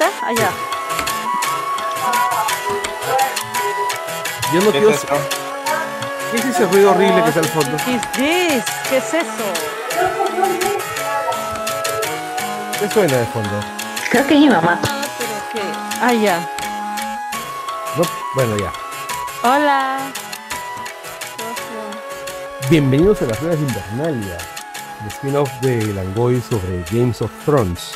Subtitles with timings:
[0.00, 0.50] Allá.
[4.52, 4.90] Yo no ¿Qué quiero.
[4.90, 5.06] es?
[6.32, 7.76] ¿Qué es ese ruido horrible que está al fondo?
[7.84, 8.64] ¿Qué es this?
[8.90, 9.52] ¿Qué es eso?
[12.80, 13.50] ¿Qué suena de fondo?
[14.10, 14.80] Creo que es mi mamá.
[14.84, 15.60] Ah, pero qué.
[16.00, 16.40] Ah, ya.
[17.96, 18.02] No,
[18.34, 18.72] bueno, ya.
[19.48, 19.98] Hola.
[22.70, 24.38] Bienvenidos a las ruedas de Invernalia,
[25.02, 27.92] el spin-off de Langoy sobre Games of Thrones.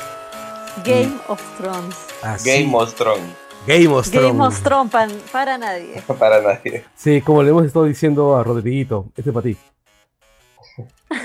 [0.84, 1.96] Game of Thrones.
[2.22, 3.22] Así, Game of Thrones.
[3.66, 4.28] Game of Thrones.
[4.32, 6.02] Game of Thrones para nadie.
[6.18, 6.84] Para nadie.
[6.94, 9.56] Sí, como le hemos estado diciendo a Rodriguito, este es para ti.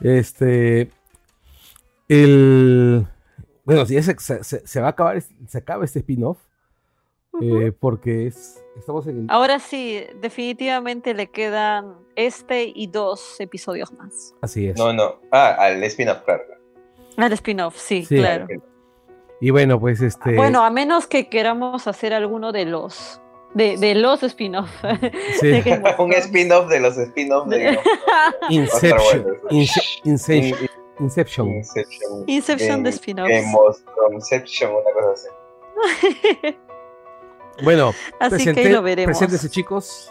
[0.00, 0.90] Este.
[2.08, 3.06] El.
[3.64, 6.38] Bueno, si se, se- se va a acabar, se acaba este spin-off.
[7.40, 8.62] eh, porque es.
[8.76, 9.30] Estamos en.
[9.30, 14.34] Ahora sí, definitivamente le quedan este y dos episodios más.
[14.42, 14.76] Así es.
[14.76, 15.20] No, no.
[15.30, 16.42] Ah, al spin-off, claro.
[17.16, 18.16] Al spin-off, sí, Sí.
[18.16, 18.46] claro.
[19.40, 20.34] Y bueno, pues este.
[20.36, 23.20] Bueno, a menos que queramos hacer alguno de los
[23.54, 24.70] de, de los spin-off.
[25.40, 25.62] Sí.
[25.98, 27.78] Un spin-off de los spin-offs de
[28.50, 29.26] Inception.
[29.50, 30.00] Ince-.
[30.04, 30.70] Inception.
[31.00, 31.48] Inception.
[32.26, 33.84] Inception de spin-offs.
[33.96, 36.56] Thronesception, una cosa así.
[37.62, 39.16] Bueno, Así que ahí lo veremos.
[39.18, 40.10] preséntese, chicos.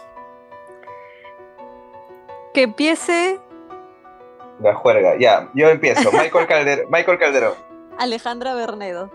[2.54, 3.40] Que empiece
[4.60, 5.16] La juerga.
[5.18, 6.10] Ya, yo empiezo.
[6.18, 7.54] Michael, Calder Michael Calderón.
[7.98, 9.10] Alejandra Bernedo.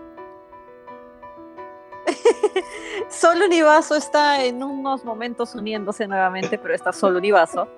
[3.08, 7.68] Solo Univaso está en unos momentos uniéndose nuevamente, pero está solo Univaso.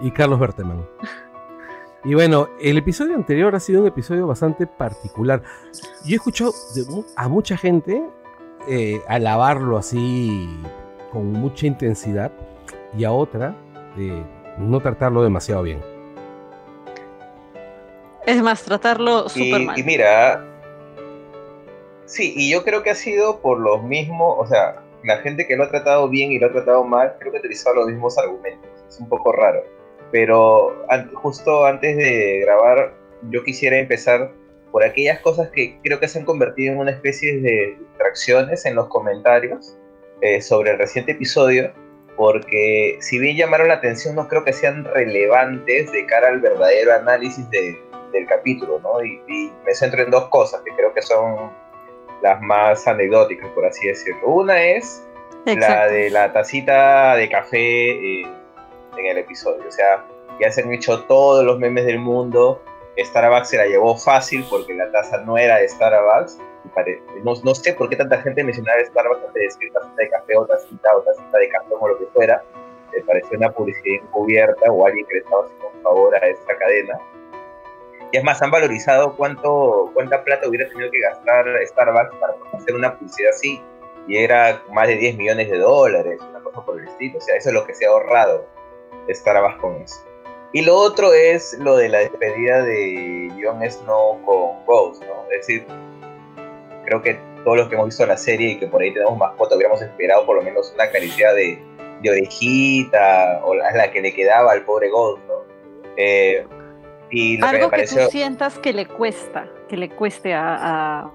[0.00, 0.86] y Carlos Berteman.
[2.04, 5.42] Y bueno, el episodio anterior ha sido un episodio bastante particular.
[6.04, 6.84] Yo he escuchado de
[7.16, 8.00] a mucha gente
[8.68, 10.48] eh, alabarlo así
[11.12, 12.30] con mucha intensidad
[12.96, 13.56] y a otra
[13.98, 14.24] eh,
[14.58, 15.95] no tratarlo demasiado bien.
[18.26, 19.78] Es más, tratarlo súper mal.
[19.78, 20.44] y mira,
[22.06, 25.56] sí, y yo creo que ha sido por los mismos, o sea, la gente que
[25.56, 28.18] lo ha tratado bien y lo ha tratado mal, creo que ha utilizado los mismos
[28.18, 28.68] argumentos.
[28.88, 29.62] Es un poco raro.
[30.10, 32.94] Pero an- justo antes de grabar,
[33.30, 34.32] yo quisiera empezar
[34.72, 38.74] por aquellas cosas que creo que se han convertido en una especie de distracciones en
[38.74, 39.76] los comentarios
[40.20, 41.72] eh, sobre el reciente episodio,
[42.16, 46.94] porque si bien llamaron la atención, no creo que sean relevantes de cara al verdadero
[46.94, 47.78] análisis de,
[48.16, 49.02] del capítulo, ¿no?
[49.02, 51.50] Y, y me centro en dos cosas que creo que son
[52.22, 54.26] las más anecdóticas, por así decirlo.
[54.26, 55.06] Una es
[55.44, 55.92] la Exacto.
[55.92, 58.26] de la tacita de café eh,
[58.96, 59.62] en el episodio.
[59.66, 60.04] O sea,
[60.40, 62.62] ya se han hecho todos los memes del mundo.
[62.98, 66.38] Starbucks se la llevó fácil porque la taza no era de Starbucks.
[67.22, 70.36] No, no sé por qué tanta gente mencionaba Starbucks antes de decir tacita de café
[70.36, 72.42] o tacita o tacita de café o lo que fuera.
[72.92, 76.56] Me pareció una publicidad encubierta o alguien que le estaba haciendo un favor a esta
[76.56, 76.98] cadena.
[78.12, 82.74] Y es más, han valorizado cuánto, cuánta plata hubiera tenido que gastar Starbucks para hacer
[82.74, 83.60] una publicidad así
[84.08, 87.18] y era más de 10 millones de dólares, una cosa por el estilo.
[87.18, 88.46] O sea, eso es lo que se ha ahorrado
[89.08, 89.96] Starbucks con eso.
[90.52, 95.24] Y lo otro es lo de la despedida de Jon Snow con Ghost, ¿no?
[95.32, 95.66] Es decir,
[96.84, 99.54] creo que todos los que hemos visto la serie y que por ahí tenemos mascota
[99.56, 101.62] hubiéramos esperado por lo menos una caricia de,
[102.00, 105.44] de orejita o la, la que le quedaba al pobre Ghost, ¿no?
[105.96, 106.46] Eh,
[107.10, 108.04] y lo que Algo que pareció...
[108.04, 110.54] tú sientas que le cuesta, que le cueste a...
[111.04, 111.12] a-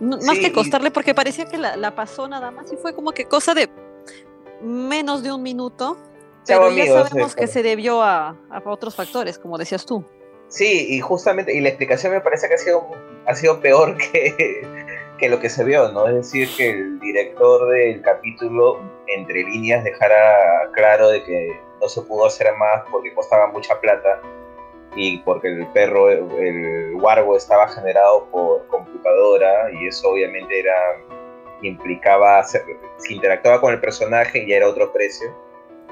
[0.00, 3.12] No- Más que costarle, porque parecía que la, la pasó nada más y fue como
[3.12, 3.68] que cosa de
[4.60, 5.96] menos de un minuto,
[6.46, 10.04] pero ya amigos, sabemos que se debió a, a otros factores, como decías tú.
[10.48, 12.86] Sí, y justamente, y la explicación me parece que ha sido,
[13.26, 14.62] ha sido peor que,
[15.18, 16.06] que lo que se vio, ¿no?
[16.08, 21.48] Es decir, que el director del capítulo, entre líneas, dejara claro de que
[21.80, 24.20] no se pudo hacer más porque costaba mucha plata
[24.94, 30.74] y porque el perro, el wargo estaba generado por computadora y eso obviamente era
[31.62, 35.34] implicaba, si interactuaba con el personaje ya era otro precio.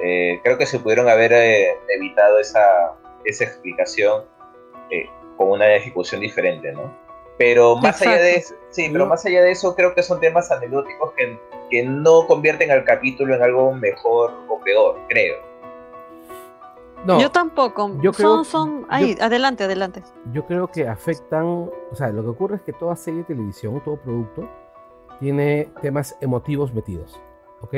[0.03, 2.95] Eh, creo que se pudieron haber eh, evitado esa,
[3.25, 4.25] esa explicación
[4.91, 6.99] eh, con una ejecución diferente, ¿no?
[7.39, 10.51] Pero más allá de eso, sí, pero más allá de eso, creo que son temas
[10.51, 11.39] anecdóticos que,
[11.71, 15.50] que no convierten al capítulo en algo mejor o peor, creo.
[17.05, 17.97] No, yo tampoco.
[18.03, 18.87] yo creo- son, son.
[18.91, 20.03] Ahí, adelante, adelante.
[20.33, 23.81] yo creo que afectan, o sea, lo que ocurre es que toda serie de televisión,
[23.85, 24.49] todo producto,
[25.19, 27.19] tiene temas emotivos metidos,
[27.63, 27.75] ¿ok?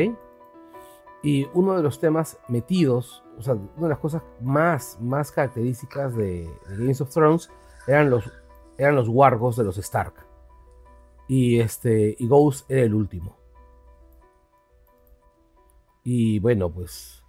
[1.22, 6.16] Y uno de los temas metidos, o sea, una de las cosas más, más características
[6.16, 7.48] de, de Games of Thrones
[7.86, 8.24] eran los,
[8.76, 10.14] eran los wargos de los Stark.
[11.28, 13.36] Y, este, y Ghost era el último.
[16.04, 17.22] Y bueno, pues,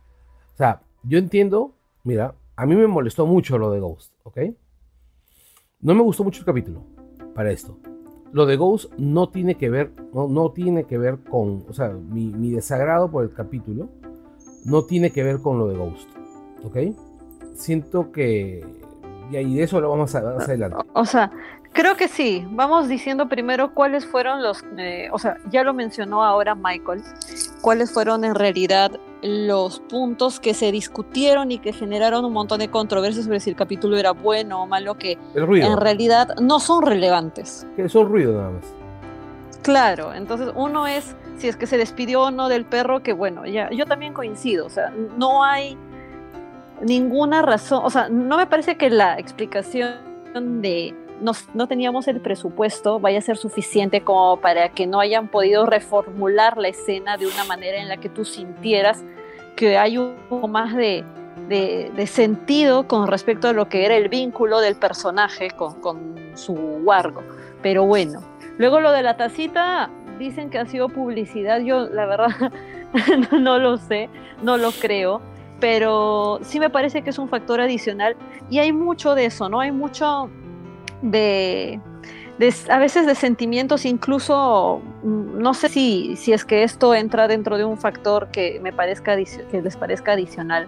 [0.54, 4.39] o sea, yo entiendo, mira, a mí me molestó mucho lo de Ghost, ¿ok?
[5.79, 6.83] No me gustó mucho el capítulo.
[7.33, 7.77] para esto.
[8.31, 11.89] Lo de Ghost no tiene que ver, no, no tiene que ver con, o sea,
[11.89, 13.89] mi, mi desagrado por el capítulo
[14.65, 16.09] no tiene que ver con lo de Ghost,
[16.63, 16.77] ¿ok?
[17.53, 18.65] Siento que,
[19.31, 20.77] y de eso lo vamos a más adelante.
[20.94, 21.31] O sea,
[21.73, 22.45] creo que sí.
[22.51, 27.03] Vamos diciendo primero cuáles fueron los, eh, o sea, ya lo mencionó ahora Michael,
[27.63, 32.68] cuáles fueron en realidad los puntos que se discutieron y que generaron un montón de
[32.68, 37.65] controversias sobre si el capítulo era bueno o malo, que en realidad no son relevantes.
[37.77, 38.65] Que son ruido nada más.
[39.62, 43.45] Claro, entonces uno es si es que se despidió o no del perro, que bueno,
[43.45, 45.78] ya yo también coincido, o sea, no hay
[46.81, 52.99] ninguna razón, o sea, no me parece que la explicación de no, teníamos el presupuesto
[52.99, 57.44] vaya a ser suficiente como para que no hayan podido reformular la escena de una
[57.45, 59.03] manera en la que tú sintieras
[59.56, 61.06] que hay un poco más de,
[62.07, 67.21] sentido con respecto a lo que era el vínculo del personaje con, su wargo.
[67.61, 68.21] Pero bueno,
[68.57, 72.51] luego lo de la tacita, dicen que ha sido publicidad, yo la verdad
[73.39, 74.09] no lo sé,
[74.42, 75.21] no lo creo
[75.59, 78.18] pero sí me parece que es un factor adicional
[78.49, 79.61] y hay mucho de eso, ¿no?
[79.61, 80.30] Hay mucho
[81.04, 81.80] de,
[82.69, 87.57] a veces de sentimientos, incluso mm, no sé si, si es que esto entra dentro
[87.57, 90.68] de un factor que me parezca que les parezca adicional,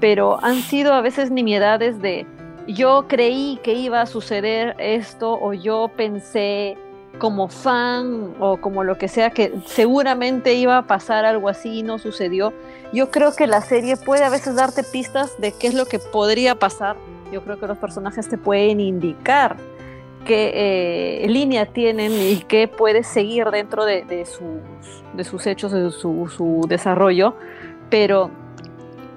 [0.00, 2.26] pero han sido a veces nimiedades de
[2.66, 6.76] yo creí que iba a suceder esto o yo pensé
[7.18, 11.82] como fan o como lo que sea que seguramente iba a pasar algo así y
[11.82, 12.52] no sucedió.
[12.92, 15.98] Yo creo que la serie puede a veces darte pistas de qué es lo que
[15.98, 16.96] podría pasar.
[17.32, 19.56] Yo creo que los personajes te pueden indicar
[20.24, 25.90] qué eh, línea tienen y qué puedes seguir dentro de, sus, de sus hechos, de
[25.90, 27.34] su, desarrollo,
[27.88, 28.30] pero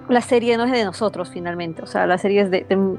[0.10, 2.98] la serie no es de nosotros finalmente, o sea, la serie es de, de,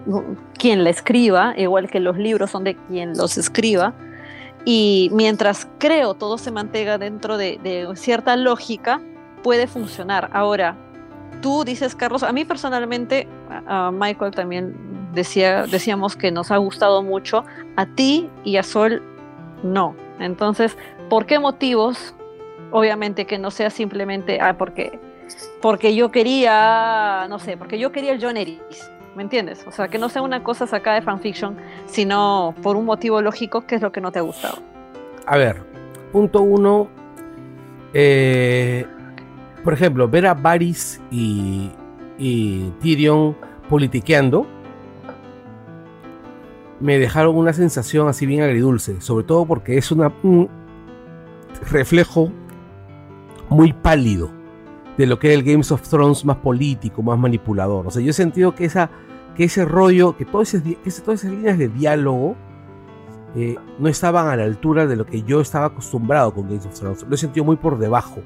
[0.58, 3.94] quien la escriba, igual que los libros son de quien los escriba,
[4.64, 9.00] y mientras creo todo se mantenga dentro de, cierta lógica,
[9.42, 10.30] puede funcionar.
[10.32, 10.76] Ahora,
[11.42, 13.28] tú dices, Carlos, a mí personalmente,
[13.66, 14.74] a Michael también
[15.12, 17.44] decía, decíamos que nos ha gustado mucho,
[17.76, 19.02] a ti y a Sol
[19.62, 19.94] no.
[20.18, 20.76] Entonces,
[21.10, 22.14] ¿por qué motivos?
[22.70, 24.98] Obviamente que no sea simplemente, ah, porque,
[25.60, 28.90] porque yo quería, no sé, porque yo quería el John Eris.
[29.16, 29.64] ¿Me entiendes?
[29.66, 31.56] O sea, que no sea una cosa sacada de fanfiction,
[31.86, 34.58] sino por un motivo lógico, que es lo que no te ha gustado.
[35.26, 35.62] A ver,
[36.12, 36.88] punto uno.
[37.92, 38.86] Eh,
[39.62, 41.70] por ejemplo, ver a Varys y,
[42.80, 43.36] Tyrion
[43.68, 44.46] politiqueando
[46.80, 50.48] me dejaron una sensación así bien agridulce, sobre todo porque es un
[51.70, 52.30] reflejo
[53.48, 54.30] muy pálido
[54.96, 57.86] de lo que era el Games of Thrones más político, más manipulador.
[57.86, 58.90] O sea, yo he sentido que, esa,
[59.34, 62.36] que ese rollo, que, todo ese, todas esas líneas de diálogo
[63.34, 66.78] eh, no estaban a la altura de lo que yo estaba acostumbrado con Games of
[66.78, 67.04] Thrones.
[67.08, 68.22] Lo he sentido muy por debajo.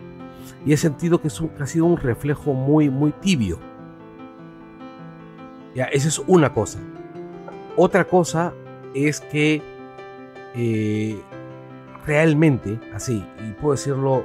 [0.67, 3.59] Y he sentido que, es ha sido un reflejo muy, muy tibio.
[5.75, 6.79] Ya, esa es una cosa.
[7.77, 8.53] Otra cosa
[8.95, 9.63] es que
[10.55, 11.21] eh,
[12.05, 14.25] realmente, así, y puedo decirlo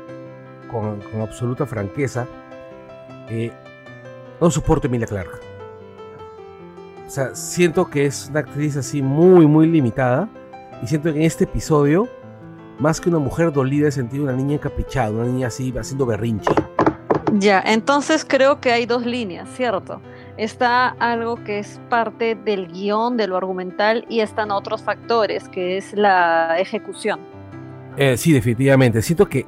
[0.74, 2.28] con, absoluta franqueza,
[3.30, 3.52] eh,
[4.42, 5.40] no soporto a Emilia Clark.
[7.06, 10.28] O sea, siento que es una actriz así muy, muy limitada.
[10.82, 12.10] Y siento que en este episodio,
[12.80, 16.52] más que una mujer dolida, he sentido una niña encaprichada, una niña así haciendo berrinche.
[17.34, 20.02] Ya, entonces creo que hay dos líneas, ¿cierto?
[20.38, 25.78] Está algo que es parte del guion, de lo argumental, y están otros factores, que
[25.78, 27.20] es la ejecución.
[27.98, 29.02] Eh, sí, definitivamente.
[29.02, 29.46] Siento que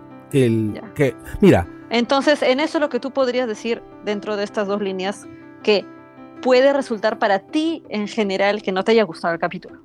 [0.96, 1.68] que, mira.
[1.90, 5.26] Entonces, en eso lo que tú podrías decir dentro de estas dos líneas,
[5.64, 5.86] que
[6.42, 9.80] puede resultar para ti en general que no te haya gustado el capítulo.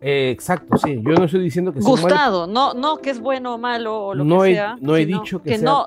[0.00, 1.00] Eh, exacto, sí.
[1.02, 4.24] Yo no estoy diciendo que gustado, no, no que es bueno o malo o lo
[4.24, 4.78] no que he, sea.
[4.80, 5.86] No he dicho que, no,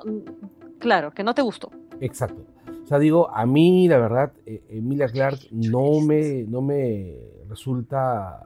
[0.78, 1.70] claro, que no te gustó.
[2.00, 2.44] Exacto.
[2.84, 7.16] O sea, digo, a mí la verdad, eh, Emilia Clark no me, no me
[7.48, 8.44] resulta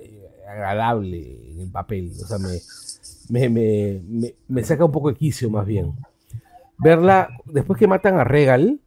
[0.00, 2.12] eh, agradable en el papel.
[2.12, 2.58] O sea, me,
[3.30, 5.94] me, saca un poco de quicio más bien.
[6.78, 8.80] Verla, después que matan a Regal,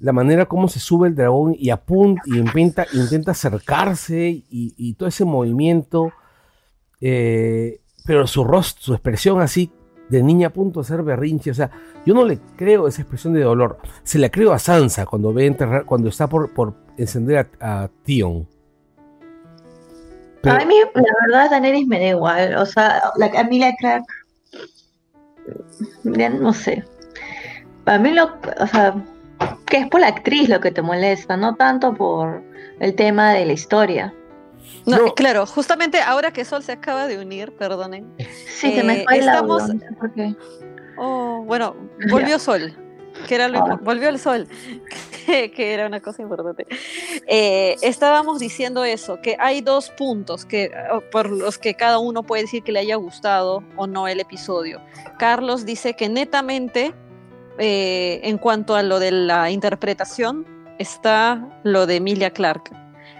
[0.00, 5.08] la manera como se sube el dragón y apunta y intenta, intenta acercarse y, todo
[5.08, 6.12] ese movimiento,
[7.00, 9.70] eh, pero su rostro, su expresión así
[10.08, 11.70] de niña a punto de ser berrinche, o sea,
[12.04, 15.46] yo no le creo esa expresión de dolor, se la creo a Sansa cuando ve
[15.46, 18.46] enterrar, cuando está por, por encender a, a Tion.
[20.44, 22.56] A mí, la verdad, Daenerys me da igual.
[22.56, 24.04] O sea, la Camila Clark.
[26.04, 26.84] no sé.
[27.84, 28.38] Para mí, lo.
[28.60, 28.94] O sea,
[29.66, 32.42] que es por la actriz lo que te molesta, no tanto por
[32.80, 34.14] el tema de la historia.
[34.86, 35.14] No, No.
[35.14, 38.12] claro, justamente ahora que Sol se acaba de unir, perdonen.
[38.46, 39.80] Sí, se me Eh, el estamos- audio,
[40.16, 40.36] no.
[40.98, 41.74] Oh, bueno,
[42.10, 42.76] volvió Sol,
[43.26, 43.78] que era lo Ah.
[43.82, 44.46] volvió el Sol,
[45.26, 46.66] que, que era una cosa importante.
[47.26, 50.70] Eh, estábamos diciendo eso, que hay dos puntos que
[51.10, 54.80] por los que cada uno puede decir que le haya gustado o no el episodio.
[55.18, 56.92] Carlos dice que netamente,
[57.58, 60.46] eh, en cuanto a lo de la interpretación,
[60.78, 62.72] está lo de Emilia Clarke.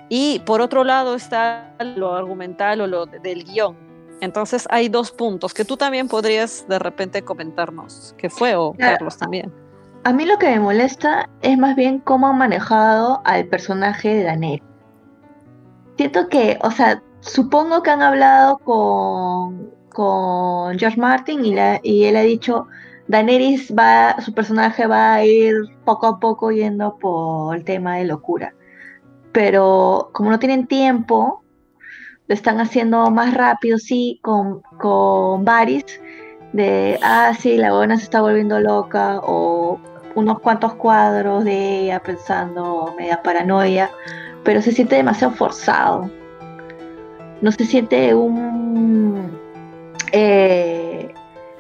[0.08, 3.76] Y por otro lado está lo argumental o lo de- del guion.
[4.20, 8.14] Entonces hay dos puntos que tú también podrías de repente comentarnos.
[8.18, 8.54] ¿Qué fue?
[8.54, 8.98] O Claro.
[8.98, 9.52] Carlos también.
[10.04, 14.24] A mí lo que me molesta es más bien cómo han manejado al personaje de
[14.24, 14.62] Daenerys.
[15.96, 22.22] Siento que, o sea, supongo que han hablado con, con George Martin y él ha
[22.22, 22.66] dicho,
[23.06, 25.54] Daenerys va, su personaje va a ir
[25.84, 28.54] poco a poco yendo por el tema de locura.
[29.30, 31.44] Pero como no tienen tiempo,
[32.26, 35.84] lo están haciendo más rápido, sí, con, con Varys,
[36.52, 39.78] de, ah, sí, la buena se está volviendo loca, o
[40.14, 43.90] unos cuantos cuadros de ella pensando media paranoia,
[44.44, 46.10] pero se siente demasiado forzado.
[47.40, 49.38] No se siente un...
[50.12, 51.12] eh,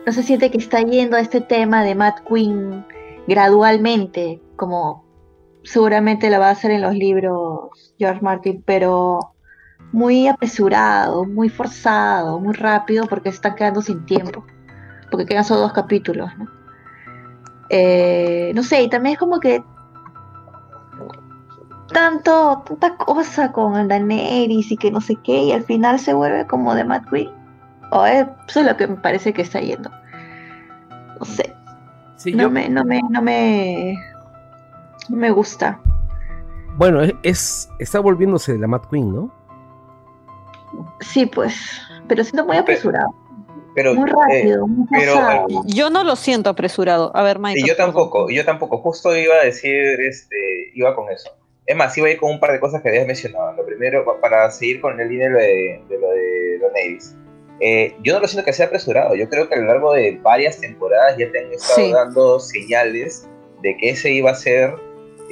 [0.06, 2.84] no se siente que está yendo a este tema de Mad Queen
[3.26, 5.04] gradualmente, como
[5.64, 9.32] seguramente lo va a hacer en los libros George Martin, pero
[9.92, 14.44] muy apresurado, muy forzado, muy rápido, porque se están quedando sin tiempo,
[15.10, 16.61] porque quedan solo dos capítulos, ¿no?
[17.74, 19.64] Eh, no sé, y también es como que
[21.92, 26.46] tanto, tanta cosa con Daenerys y que no sé qué, y al final se vuelve
[26.46, 27.30] como de Mad Queen.
[27.90, 29.90] O eso es lo que me parece que está yendo.
[31.18, 31.54] No sé,
[32.16, 33.94] Sí, no yo- me, no me, no me,
[35.08, 35.78] no me gusta.
[36.76, 39.30] Bueno, es, es- está volviéndose la Mad Queen, ¿no?
[41.00, 43.14] Sí, pues, pero siento muy apresurado,
[43.74, 45.14] Pero, muy eh, rápido, muy pero.
[45.66, 47.10] Yo no lo siento apresurado.
[47.14, 47.60] A ver, Mike.
[47.60, 48.78] y yo tampoco, yo tampoco.
[48.78, 51.30] Justo iba a decir, este, iba con eso.
[51.64, 53.52] Es más, iba a ir con un par de cosas que habías mencionado.
[53.52, 57.16] Lo primero, pa- para seguir con el línea de lo de, lo de Daenerys.
[57.60, 59.14] Eh, yo no lo siento que sea apresurado.
[59.14, 61.92] Yo creo que a lo largo de varias temporadas ya te han estado Sí.
[61.92, 63.28] dando señales
[63.62, 64.74] de que ese iba a ser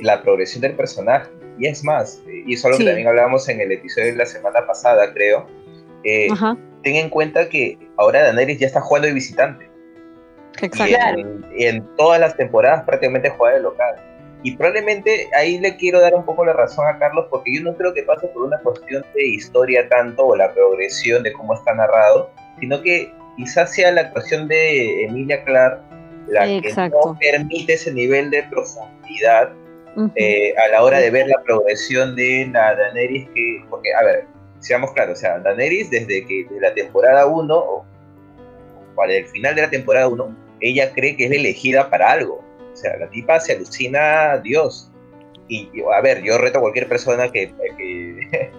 [0.00, 1.28] la progresión del personaje.
[1.58, 2.84] Y es más, eh, y eso es algo Sí.
[2.84, 5.46] que también hablábamos en el episodio de la semana pasada, creo.
[6.04, 9.70] Eh, Ajá, ten en cuenta que ahora Daenerys ya está jugando de visitante.
[10.60, 10.96] Exacto.
[11.18, 13.96] en, y en todas las temporadas prácticamente juega de local.
[14.42, 17.76] Y probablemente ahí le quiero dar un poco la razón a Carlos, porque yo no
[17.76, 21.74] creo que pase por una cuestión de historia tanto o la progresión de cómo está
[21.74, 25.82] narrado, sino que quizás sea la actuación de Emilia Clarke
[26.30, 26.98] la que Exacto.
[27.04, 29.50] no permite ese nivel de profundidad
[30.14, 34.24] eh, a la hora de ver la progresión de la Daenerys que, porque, a ver,
[34.60, 37.84] seamos claros, o sea, Daenerys desde que de la temporada 1 o
[38.94, 42.44] para el final de la temporada 1, ella cree que es elegida para algo.
[42.72, 44.90] O sea, la tipa se alucina a Dios.
[45.48, 48.28] Y, y, a ver, yo reto a cualquier persona que, que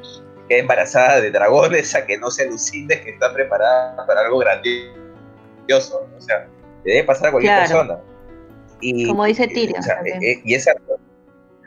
[0.50, 6.10] quede embarazada de dragones a que no se alucine que está preparada para algo grandioso.
[6.18, 6.48] O sea,
[6.84, 7.70] le debe pasar a cualquier Claro.
[7.70, 8.00] persona.
[8.82, 10.24] Y, Como dice Tyrion o sea, también.
[10.24, 10.68] eh, y es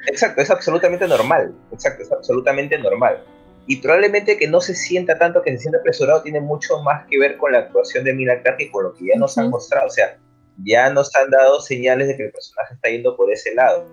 [0.08, 1.54] Exacto, es absolutamente normal.
[1.72, 3.24] Exacto, es absolutamente normal.
[3.66, 7.18] Y probablemente que no se sienta tanto, que se sienta apresurado, tiene mucho más que
[7.18, 9.52] ver con la actuación de Mina Clarke y con lo que ya nos han Ujú.
[9.52, 9.86] mostrado.
[9.86, 10.18] O sea,
[10.64, 13.86] ya nos han dado señales de que el personaje está yendo por ese lado.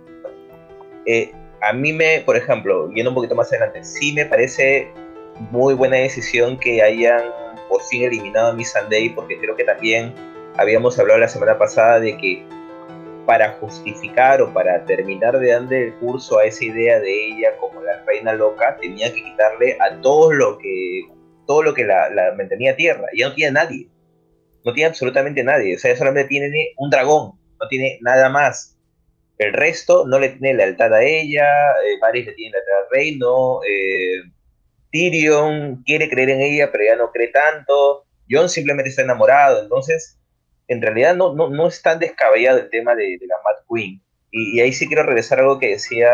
[1.05, 4.91] Eh, a mí me, por ejemplo, yendo un poquito más adelante, sí me parece
[5.51, 7.23] muy buena decisión que hayan
[7.69, 10.13] por fin eliminado a Miss Sunday, porque creo que también
[10.57, 12.45] habíamos hablado la semana pasada de que
[13.31, 17.81] para justificar o para terminar de darle el curso a esa idea de ella como
[17.81, 21.03] la reina loca, tenía que quitarle a todo lo que
[21.47, 23.05] todo lo que la, mantenía tierra.
[23.15, 23.88] Ya no tiene nadie.
[24.65, 25.77] No tiene absolutamente nadie.
[25.77, 27.39] O sea, solamente tiene un dragón.
[27.58, 28.77] No tiene nada más.
[29.38, 31.71] El resto no le tiene lealtad a ella.
[31.88, 33.62] Eh, le tiene lealtad al reino.
[33.63, 34.23] Eh,
[34.91, 38.03] Tyrion quiere creer en ella, pero ya no cree tanto.
[38.29, 39.62] Jon simplemente está enamorado.
[39.62, 40.20] Entonces,
[40.67, 44.02] en realidad no, no, no es tan descabellado el tema de, de la Mad Queen.
[44.32, 46.10] Y, y, ahí sí quiero regresar a algo que decía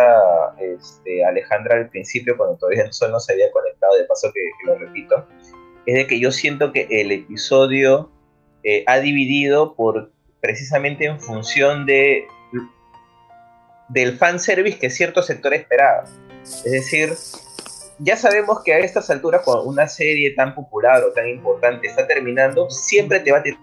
[0.60, 4.78] este, Alejandra al principio, cuando todavía no se había conectado, de paso que, que, lo
[4.78, 5.28] repito,
[5.86, 8.12] es de que yo siento que el episodio
[8.64, 12.26] eh, ha dividido por precisamente en función de
[13.90, 16.04] del fanservice que cierto sector esperaba.
[16.44, 17.14] Es decir,
[18.00, 22.06] ya sabemos que a estas alturas, cuando una serie tan popular o tan importante está
[22.06, 23.60] terminando, siempre te va a tirar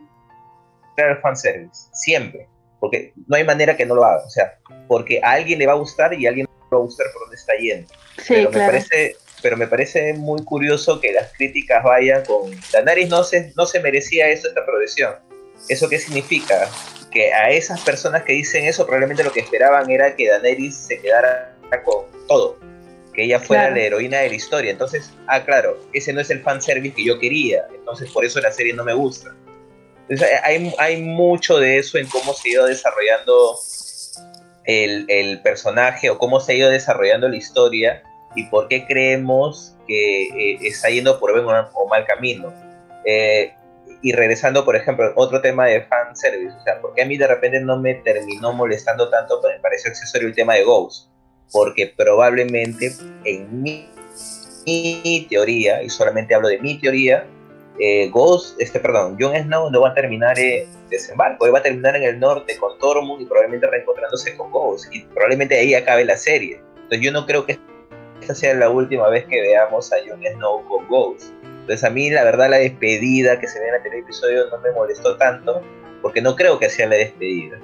[0.97, 2.49] el fanservice, siempre,
[2.81, 5.73] porque no hay manera que no lo haga, o sea, porque a alguien le va
[5.73, 7.89] a gustar y a alguien no le va a gustar por dónde está yendo.
[8.19, 8.67] Sí, Pero claro.
[8.67, 13.53] me parece pero me parece muy curioso que las críticas vayan con Daenerys no se,
[13.59, 15.17] no se merecía eso, esta progresión.
[15.69, 16.67] ¿Eso qué significa?
[17.11, 20.99] Que a esas personas que dicen eso probablemente lo que esperaban era que Daenerys se
[20.99, 21.55] quedara
[21.85, 22.59] con todo,
[23.13, 24.71] que ella fuera la heroína de la historia.
[24.71, 28.51] Entonces, ah, claro, ese no es el fanservice que yo quería, entonces por eso la
[28.51, 29.35] serie no me gusta.
[30.43, 33.59] Hay, hay mucho de eso en cómo se ha ido desarrollando
[34.65, 38.03] el, el personaje o cómo se ha ido desarrollando la historia
[38.35, 42.53] y por qué creemos que eh, está yendo por buen o mal camino.
[43.05, 43.55] Eh,
[44.03, 47.27] y regresando, por ejemplo, otro tema de fanservice, o sea, ¿por qué a mí de
[47.27, 51.09] repente no me terminó molestando tanto, pero me pareció accesorio el tema de Ghost?
[51.51, 52.93] Porque probablemente
[53.25, 53.89] en mi,
[55.29, 57.27] teoría, y solamente hablo de mi teoría,
[57.79, 61.63] eh, Ghost, este, perdón, Jon Snow no va a terminar en desembarco, él va a
[61.63, 66.05] terminar en el norte con Tormund y probablemente reencontrándose con Ghost, y probablemente ahí acabe
[66.05, 66.61] la serie.
[66.77, 67.59] Entonces yo no creo que
[68.21, 71.33] esta sea la última vez que veamos a Jon Snow con Ghost.
[71.43, 74.71] Entonces a mí la verdad la despedida que se ve en el episodio no me
[74.73, 75.63] molestó tanto,
[76.03, 77.59] porque no creo que sea la despedida.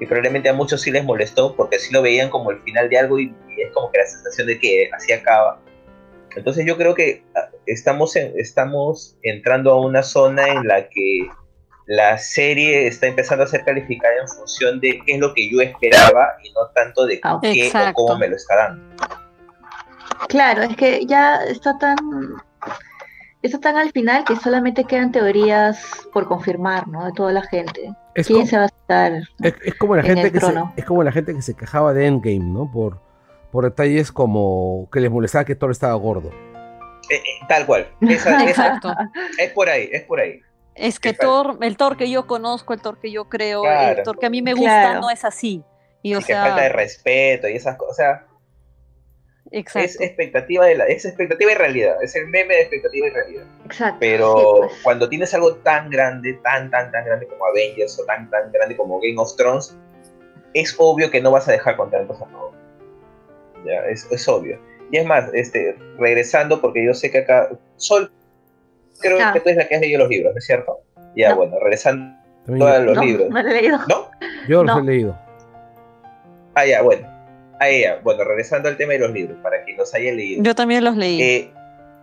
[0.00, 2.98] Y probablemente a muchos sí les molestó porque sí lo veían como el final de
[2.98, 5.60] algo y, es como que la sensación de que así acaba.
[6.36, 11.28] Entonces yo creo que ah, estamos, estamos entrando a una zona en la que
[11.86, 15.60] la serie está empezando a ser calificada en función de qué es lo que yo
[15.60, 18.82] esperaba y no tanto de ah, qué o cómo me lo está dando.
[20.28, 21.96] Claro, es que ya está tan
[23.42, 27.04] está tan al final que solamente quedan teorías por confirmar, ¿no?
[27.04, 27.92] De toda la gente.
[28.14, 29.12] ¿Quién se va a estar?
[29.40, 32.38] Es, como la gente que se, es como la gente que se quejaba de Endgame,
[32.38, 32.70] ¿no?
[32.72, 33.00] Por,
[33.54, 36.32] por detalles como que les molestaba que Thor estaba gordo.
[37.08, 37.88] Eh, eh, tal cual.
[38.00, 38.92] Exacto.
[39.38, 40.40] Es por ahí, es por ahí.
[40.74, 44.18] Es que Thor, el Thor que yo conozco, el Thor que yo creo, el Thor
[44.18, 45.62] que a mí me gusta, no es así.
[46.02, 48.22] Y, o que falta de respeto y esas cosas.
[49.52, 53.46] Es expectativa de la, es expectativa y realidad, es el meme de expectativa y realidad.
[53.66, 53.98] Exacto.
[54.00, 54.72] Pero pues.
[54.82, 58.76] cuando tienes algo tan grande, tan, tan, tan grande como Avengers o tan, tan grande
[58.76, 59.76] como Game of Thrones,
[60.54, 62.53] es obvio que no vas a dejar contentos a todos.
[63.64, 64.58] Ya, es, es, obvio.
[64.90, 68.10] Y es más, este, regresando, porque yo sé que acá, Sol,
[69.00, 70.80] creo que tú eres la que has leído los libros, ¿no es cierto?
[71.16, 72.16] Ya, bueno, regresando
[72.66, 73.30] a los libros.
[73.30, 73.78] No, lo he leído.
[73.88, 74.10] ¿No?
[74.48, 75.18] Yo los he leído.
[76.54, 77.14] Ah, ya, bueno
[77.58, 78.00] a ella.
[78.02, 80.42] Bueno, regresando al tema de los libros, para quien los haya leído.
[80.42, 81.20] Yo también los leí.
[81.22, 81.50] Eh,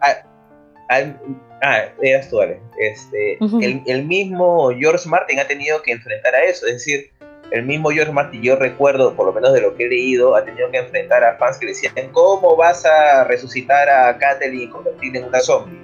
[0.01, 2.39] ah, eras tú,
[2.79, 3.37] Este,
[3.85, 6.65] el, mismo George Martin ha tenido que enfrentar a eso.
[6.65, 7.11] Es decir,
[7.51, 10.45] el mismo George Martin, yo recuerdo, por lo menos de lo que he leído, ha
[10.45, 15.19] tenido que enfrentar a fans que decían: ¿Cómo vas a resucitar a Kathleen y convertirla
[15.19, 15.77] en una zombie?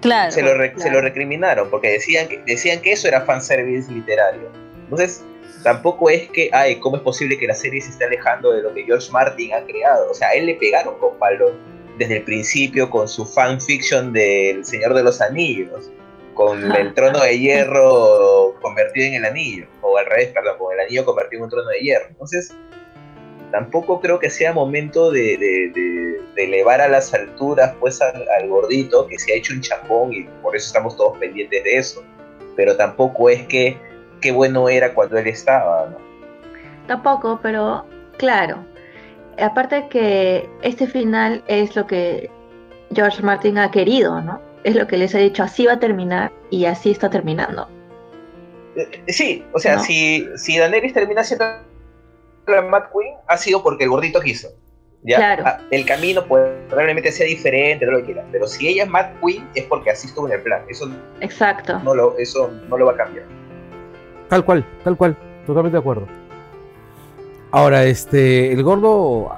[0.00, 4.50] Claro, se lo, se lo recriminaron porque decían que, decían que eso era fanservice literario.
[4.84, 5.24] Entonces,
[5.62, 8.74] tampoco es que, ay, ¿cómo es posible que la serie se esté alejando de lo
[8.74, 10.10] que George Martin ha creado?
[10.10, 11.52] O sea, a él le pegaron con palo
[11.98, 15.90] desde el principio con su fanfiction del Señor de los Anillos,
[16.34, 20.80] con el trono de hierro convertido en el anillo, o al revés, perdón, con el
[20.80, 22.06] anillo convertido en un trono de hierro.
[22.08, 22.54] Entonces,
[23.50, 29.32] tampoco creo que sea momento de, elevar a las alturas pues al, gordito que se
[29.32, 32.02] ha hecho un chapón y por eso estamos todos pendientes de eso.
[32.56, 33.76] Pero tampoco es que
[34.20, 35.98] qué bueno era cuando él estaba, ¿no?
[36.86, 37.84] Tampoco, pero
[38.16, 38.64] claro.
[39.38, 42.30] Aparte que este final es lo que
[42.94, 44.40] George Martin ha querido, ¿no?
[44.64, 47.68] Es lo que les ha dicho, así va a terminar y así está terminando.
[48.76, 51.46] Eh, sí, o sea, si, si Daenerys termina siendo
[52.46, 54.48] la Mad Queen, ha sido porque el gordito quiso.
[55.02, 55.16] ¿ya?
[55.16, 55.42] Claro.
[55.46, 59.06] Ah, el camino puede, probablemente sea diferente, lo que quiera, pero si ella es Mad
[59.24, 60.62] Queen es porque así estuvo en el plan.
[60.68, 61.78] Eso, Exacto.
[61.80, 63.26] No lo, eso no lo va a cambiar.
[64.28, 66.06] Tal cual, tal cual, totalmente de acuerdo.
[67.52, 69.34] Ahora, este, el gordo,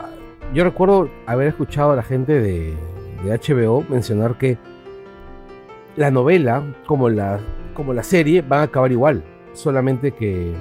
[0.52, 2.74] yo recuerdo haber escuchado a la gente de,
[3.24, 4.58] HBO mencionar que
[5.96, 7.40] la novela, como la,
[7.74, 10.52] como la serie, van a acabar igual, solamente que,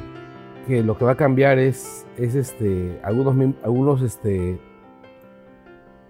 [0.67, 4.59] que lo que va a cambiar es, es este, algunos, algunos, este,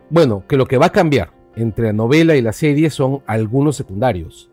[0.09, 3.75] bueno, que lo que va a cambiar entre la novela y la serie son algunos
[3.75, 4.49] secundarios.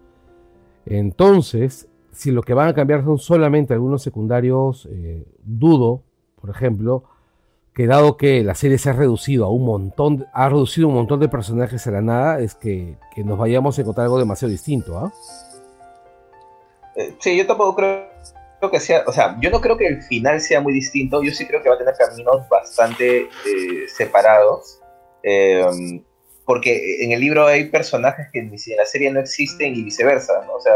[0.85, 6.02] Entonces, si lo que van a cambiar son solamente algunos secundarios, eh, dudo,
[6.40, 7.04] por ejemplo,
[7.78, 11.20] que dado que la serie se ha reducido a un montón, ha reducido un montón
[11.20, 15.12] de personajes a la nada, es que, nos vayamos a encontrar algo demasiado distinto, ¿ah?
[16.96, 20.40] Eh, sí, yo tampoco creo, que sea, o sea, yo no creo que el final
[20.40, 23.28] sea muy distinto, yo sí creo que va a tener caminos bastante eh,
[23.86, 24.80] separados,
[26.44, 30.54] porque en el libro hay personajes que en la serie no existen y viceversa, ¿no?
[30.54, 30.74] O sea,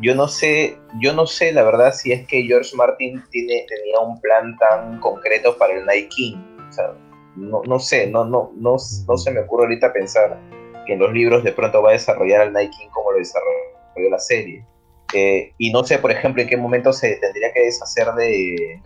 [0.00, 4.00] yo no sé, yo no sé la verdad si es que George Martin tiene, tenía
[4.00, 6.36] un plan tan concreto para el Night King.
[6.68, 6.94] O sea,
[7.36, 8.76] no, no sé, no, no, no,
[9.08, 10.38] no se me ocurre ahorita pensar
[10.86, 14.10] que en los libros de pronto va a desarrollar al Night King como lo desarrolló
[14.10, 14.64] la serie.
[15.12, 18.80] Eh, y no sé, por ejemplo, en qué momento se tendría que deshacer de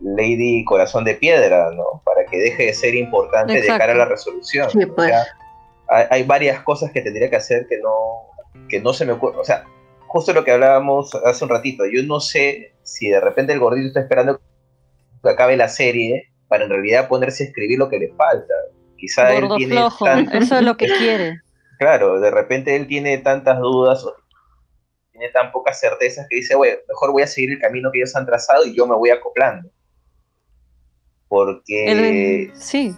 [0.00, 2.02] Lady Corazón de Piedra, ¿no?
[2.04, 4.68] Para que deje de ser importante de cara a la resolución.
[4.70, 5.12] Sí, pues.
[5.88, 9.38] hay, hay, varias cosas que tendría que hacer que no, que no se me ocurre.
[9.38, 9.64] O sea,
[10.08, 13.88] justo lo que hablábamos hace un ratito, yo no sé si de repente el gordito
[13.88, 14.40] está esperando
[15.22, 18.54] que acabe la serie para en realidad ponerse a escribir lo que le falta.
[18.96, 19.76] Quizá él tiene
[20.32, 21.40] eso es lo que quiere.
[21.78, 24.14] Claro, de repente él tiene tantas dudas o
[25.12, 28.16] tiene tan pocas certezas que dice, bueno, mejor voy a seguir el camino que ellos
[28.16, 29.70] han trazado y yo me voy acoplando.
[31.28, 32.50] Porque...
[32.54, 32.96] sí.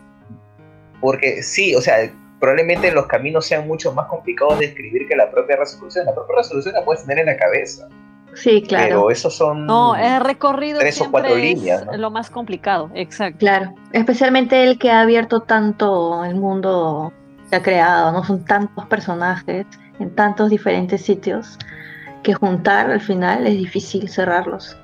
[1.00, 5.30] Porque sí, o sea, probablemente los caminos sean mucho más complicados de escribir que la
[5.30, 6.06] propia resolución.
[6.06, 7.88] La propia resolución la puedes tener en la cabeza.
[8.34, 8.86] Sí, claro.
[8.86, 9.66] Pero esos son.
[9.66, 10.78] No, el recorrido.
[10.78, 11.84] Tres o cuatro líneas.
[11.84, 11.96] ¿no?
[11.96, 13.38] Lo más complicado, exacto.
[13.38, 13.74] Claro.
[13.92, 17.12] Especialmente el que ha abierto tanto el mundo
[17.50, 18.24] que ha creado, ¿no?
[18.24, 19.66] Son tantos personajes
[19.98, 21.58] en tantos diferentes sitios
[22.22, 24.76] que juntar al final es difícil cerrarlos.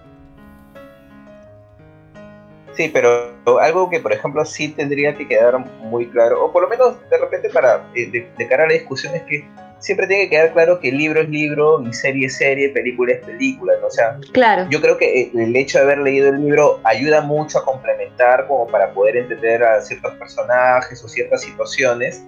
[2.77, 6.69] Sí, pero algo que, por ejemplo, sí tendría que quedar muy claro, o por lo
[6.69, 10.25] menos de repente para eh, de, de cara a la discusión, es que siempre tiene
[10.25, 13.87] que quedar claro que libro es libro y serie es serie, película es película, ¿no?
[13.87, 14.67] O sea, claro.
[14.71, 18.67] yo creo que el hecho de haber leído el libro ayuda mucho a complementar como
[18.67, 22.25] para poder entender a ciertos personajes o ciertas situaciones,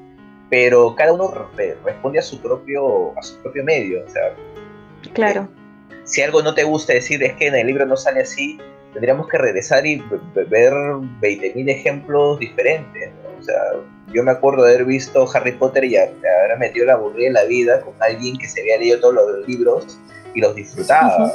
[0.50, 1.50] pero cada uno
[1.84, 4.34] responde a su propio a su propio medio, o sea,
[5.12, 5.48] claro.
[5.90, 8.58] Eh, si algo no te gusta decir es que en el libro no sale así,
[8.92, 10.02] tendríamos que regresar y
[10.34, 13.38] ver 20.000 ejemplos diferentes, ¿no?
[13.38, 13.62] O sea,
[14.12, 17.44] yo me acuerdo de haber visto Harry Potter y haber metido la aburrida en la
[17.44, 19.98] vida con alguien que se había leído todos los libros
[20.34, 21.32] y los disfrutaba.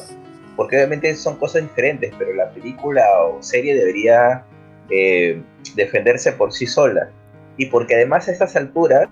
[0.55, 4.43] Porque obviamente son cosas diferentes, pero la película o serie debería
[4.89, 5.41] eh,
[5.75, 7.09] defenderse por sí sola.
[7.57, 9.07] Y porque además a estas alturas,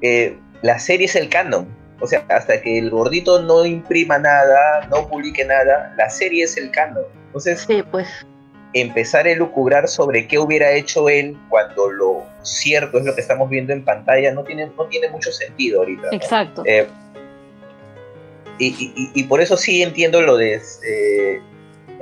[0.00, 1.66] eh, la serie es el canon.
[2.00, 6.56] O sea, hasta que el gordito no imprima nada, no publique nada, la serie es
[6.56, 7.04] el canon.
[7.26, 8.08] Entonces, sí, pues
[8.74, 13.48] empezar a elucubrar sobre qué hubiera hecho él cuando lo cierto es lo que estamos
[13.48, 16.08] viendo en pantalla no tiene, no tiene mucho sentido ahorita.
[16.10, 16.62] Exacto.
[16.66, 16.86] Eh,
[18.58, 20.60] y, y, y, por eso sí entiendo lo de...
[20.86, 21.40] Eh,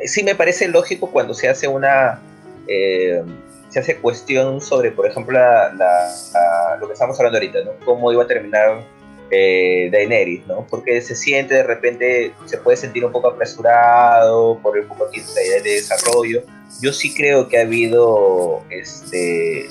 [0.05, 2.20] sí me parece lógico cuando se hace una...
[2.68, 3.22] Eh,
[3.68, 7.70] se hace cuestión sobre, por ejemplo, la, la, la, lo que estamos hablando ahorita, ¿no?
[7.87, 8.85] Cómo iba a terminar
[9.30, 10.66] eh, Daenerys, ¿no?
[10.68, 15.32] Porque se siente de repente, se puede sentir un poco apresurado por el poco tiempo
[15.35, 16.42] de desarrollo.
[16.80, 19.68] Yo sí creo que ha habido este,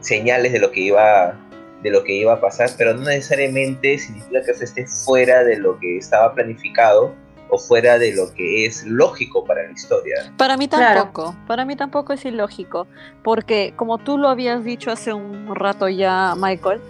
[0.00, 1.38] señales de lo que iba
[1.82, 5.56] de lo que iba a pasar, pero no necesariamente significa que se esté fuera de
[5.56, 7.14] lo que estaba planificado
[7.48, 10.32] o fuera de lo que es lógico para la historia.
[10.36, 11.46] Para mí tampoco, claro.
[11.46, 12.86] para mí tampoco es ilógico,
[13.22, 16.80] porque como tú lo habías dicho hace un rato ya, Michael,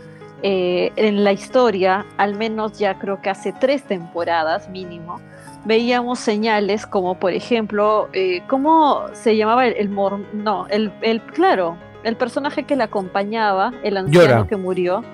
[0.43, 5.21] eh, en la historia, al menos ya creo que hace tres temporadas mínimo,
[5.65, 11.21] veíamos señales como por ejemplo, eh, ¿cómo se llamaba el, el mor no, el, el,
[11.23, 14.47] claro, el personaje que le acompañaba, el anciano Llora.
[14.47, 15.05] que murió.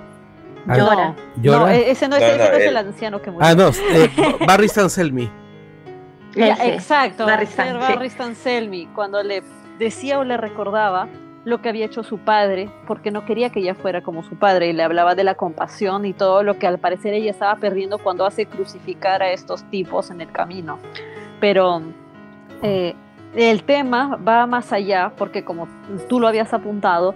[0.69, 1.15] Ah, Llora.
[1.43, 1.59] ¿Llora?
[1.59, 3.49] No, ese no es, No, ese no, no es el- el anciano que murió.
[3.49, 4.11] Ah, no, eh,
[4.47, 5.29] Barry Stanselmi.
[6.37, 8.11] Exacto, Barry Stan, Barry.
[8.11, 9.43] Stanselmi, cuando le
[9.79, 11.09] decía o le recordaba
[11.47, 14.67] lo que había hecho su padre, porque no quería que ella fuera como su padre,
[14.67, 17.99] y le hablaba de la compasión y todo lo que al parecer ella estaba perdiendo
[17.99, 20.81] cuando hace crucificar a estos tipos en el camino.
[21.39, 21.83] Pero
[22.63, 22.97] eh,
[23.37, 25.69] el tema va más allá, porque como
[26.09, 27.15] tú lo habías apuntado,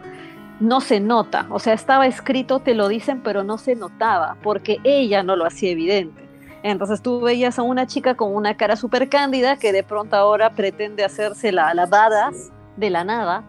[0.60, 4.78] no se nota, o sea, estaba escrito, te lo dicen, pero no se notaba, porque
[4.84, 6.22] ella no lo hacía evidente.
[6.62, 10.50] Entonces tú veías a una chica con una cara súper cándida que de pronto ahora
[10.50, 11.88] pretende hacerse la, la
[12.76, 13.42] de la nada.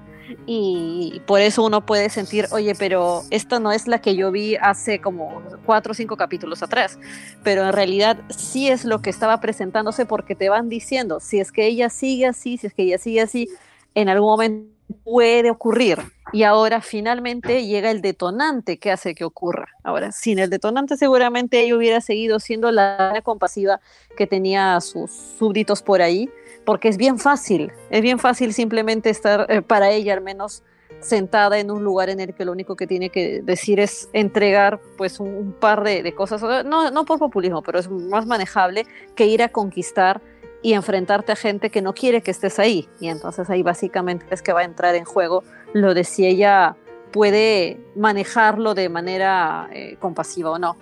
[0.45, 4.55] Y por eso uno puede sentir, oye, pero esta no es la que yo vi
[4.55, 6.99] hace como cuatro o cinco capítulos atrás.
[7.43, 11.51] Pero en realidad sí es lo que estaba presentándose porque te van diciendo, si es
[11.51, 13.49] que ella sigue así, si es que ella sigue así,
[13.95, 14.71] en algún momento
[15.03, 15.99] puede ocurrir.
[16.33, 19.67] Y ahora finalmente llega el detonante que hace que ocurra.
[19.83, 23.81] Ahora, sin el detonante seguramente ella hubiera seguido siendo la compasiva
[24.15, 26.29] que tenía a sus súbditos por ahí,
[26.65, 30.63] porque es bien fácil, es bien fácil simplemente estar, eh, para ella al menos,
[30.99, 34.79] sentada en un lugar en el que lo único que tiene que decir es entregar
[34.97, 38.85] pues un, un par de, de cosas, no, no por populismo, pero es más manejable
[39.15, 40.21] que ir a conquistar
[40.61, 42.87] y enfrentarte a gente que no quiere que estés ahí.
[42.99, 45.43] Y entonces ahí básicamente es que va a entrar en juego
[45.73, 46.75] lo de si ella
[47.11, 50.77] puede manejarlo de manera eh, compasiva o no.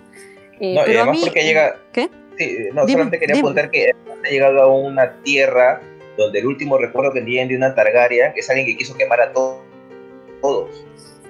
[0.60, 2.10] Eh, No, y pero a además mí, porque llega- ¿Qué?
[2.40, 3.48] Sí, no, Dime, solamente quería dime.
[3.48, 5.78] apuntar que ha llegado a una tierra
[6.16, 9.30] donde el último recuerdo que tienen de una Targaryen es alguien que quiso quemar a
[9.30, 10.86] todos.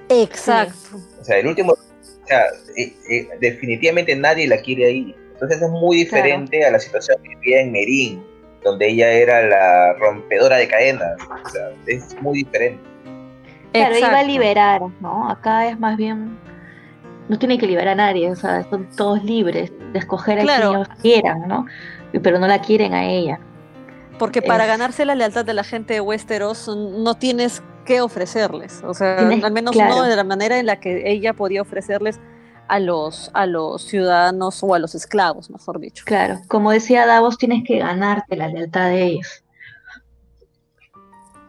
[0.07, 1.01] Exacto.
[1.19, 2.45] O sea, el último, o sea,
[2.77, 5.15] eh, eh, definitivamente nadie la quiere ahí.
[5.33, 8.23] Entonces es muy diferente a la situación que vivía en Merín,
[8.63, 11.17] donde ella era la rompedora de cadenas.
[11.45, 12.81] O sea, es muy diferente.
[13.73, 15.29] Claro, iba a liberar, ¿no?
[15.29, 16.37] Acá es más bien
[17.31, 20.69] no tiene que liberar a nadie, o sea, son todos libres de escoger a quien
[20.69, 21.65] ellos quieran, ¿no?
[22.21, 23.39] Pero no la quieren a ella.
[24.19, 28.93] Porque para ganarse la lealtad de la gente de Westeros no tienes que ofrecerles, o
[28.93, 32.19] sea, al menos no de la manera en la que ella podía ofrecerles
[32.67, 36.03] a los, a los ciudadanos o a los esclavos, mejor dicho.
[36.05, 39.43] Claro, como decía Davos, tienes que ganarte la lealtad de ellos.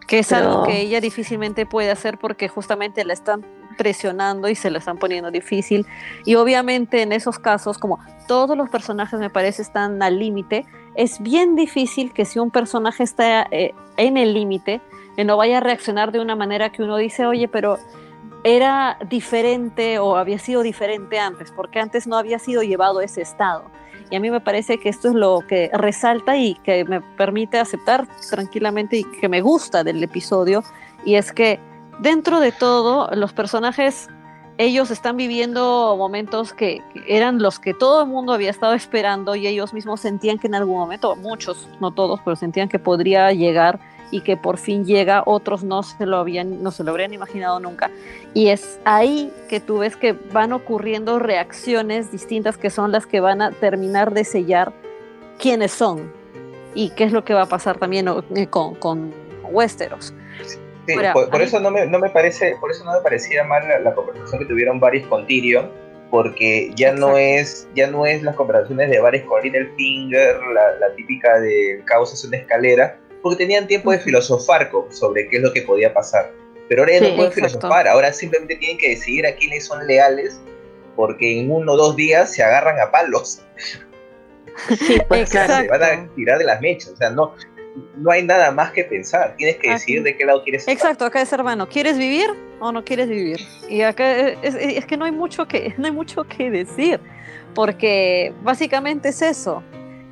[0.07, 3.45] Que es algo que ella difícilmente puede hacer porque justamente la están
[3.77, 5.87] presionando y se la están poniendo difícil.
[6.25, 11.21] Y obviamente en esos casos, como todos los personajes me parece están al límite, es
[11.21, 14.81] bien difícil que si un personaje está eh, en el límite,
[15.17, 17.79] eh, no vaya a reaccionar de una manera que uno dice, oye, pero
[18.45, 23.23] era diferente o había sido diferente antes, porque antes no había sido llevado a ese
[23.23, 23.65] estado.
[24.11, 27.59] Y a mí me parece que esto es lo que resalta y que me permite
[27.59, 30.63] aceptar tranquilamente y que me gusta del episodio,
[31.05, 31.59] y es que
[32.03, 34.09] dentro de todo, los personajes,
[34.59, 39.47] ellos están viviendo momentos que, eran los que todo el mundo había estado esperando y
[39.47, 43.81] ellos mismos sentían que en algún momento, muchos, no todos, pero sentían que podría llegar
[44.11, 47.61] y que por fin llega, otros no se lo habían, no se lo habrían imaginado
[47.61, 47.91] nunca.
[48.35, 53.21] Y es ahí que tú ves que van ocurriendo reacciones distintas que son las que
[53.21, 54.75] van a terminar de sellar
[55.39, 56.13] quiénes son
[56.75, 59.15] y qué es lo que va a pasar también eh, con, con
[59.51, 60.13] Westeros
[61.31, 64.41] por, eso no me, no me, parece, por eso no me parecía mal la, conversación
[64.41, 65.71] que tuvieron Varys con Tyrion,
[66.11, 70.95] porque ya no es, ya no es las conversaciones de Varys con Littlefinger, la, la
[70.95, 75.53] típica de caos es una escalera, porque tenían tiempo de filosofar sobre qué es lo
[75.53, 76.33] que podía pasar.
[76.69, 80.41] Pero ahora ya no pueden filosofar, ahora simplemente tienen que decidir a quiénes son leales,
[80.97, 83.43] porque en uno o dos días se agarran a palos.
[84.79, 86.91] Sí, pues, se van a tirar de las mechas.
[86.91, 87.35] O sea, no,
[87.97, 90.75] no hay nada más que pensar, tienes que decidir de qué lado quieres estar.
[90.75, 92.27] Exacto, acá es hermano, ¿quieres vivir
[92.61, 93.41] o no quieres vivir?
[93.69, 97.01] Y acá es, que no hay mucho que no hay mucho que decir,
[97.55, 99.63] porque básicamente es eso.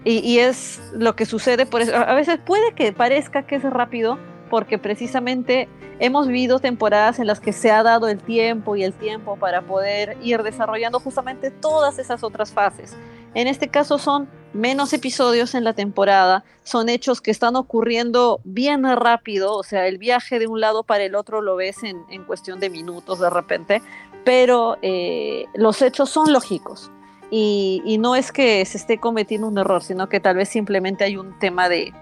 [0.03, 1.95] Y, y, es lo que sucede por eso.
[1.95, 4.19] A veces puede que parezca que es rápido,
[4.51, 5.69] porque precisamente
[6.01, 9.63] hemos vivido temporadas en las que se ha dado el tiempo y el tiempo para
[9.63, 12.97] poder ir desarrollando justamente todas esas otras fases.
[13.35, 18.85] En este caso son menos episodios en la temporada, son hechos que están ocurriendo bien
[18.85, 22.59] rápido, o sea, el viaje de un lado para el otro lo ves en, cuestión
[22.59, 23.83] de minutos de repente,
[24.25, 26.91] pero eh, los hechos son lógicos.
[27.33, 31.17] Y, no es que se esté cometiendo un error, sino que tal vez simplemente hay
[31.17, 31.93] un tema de,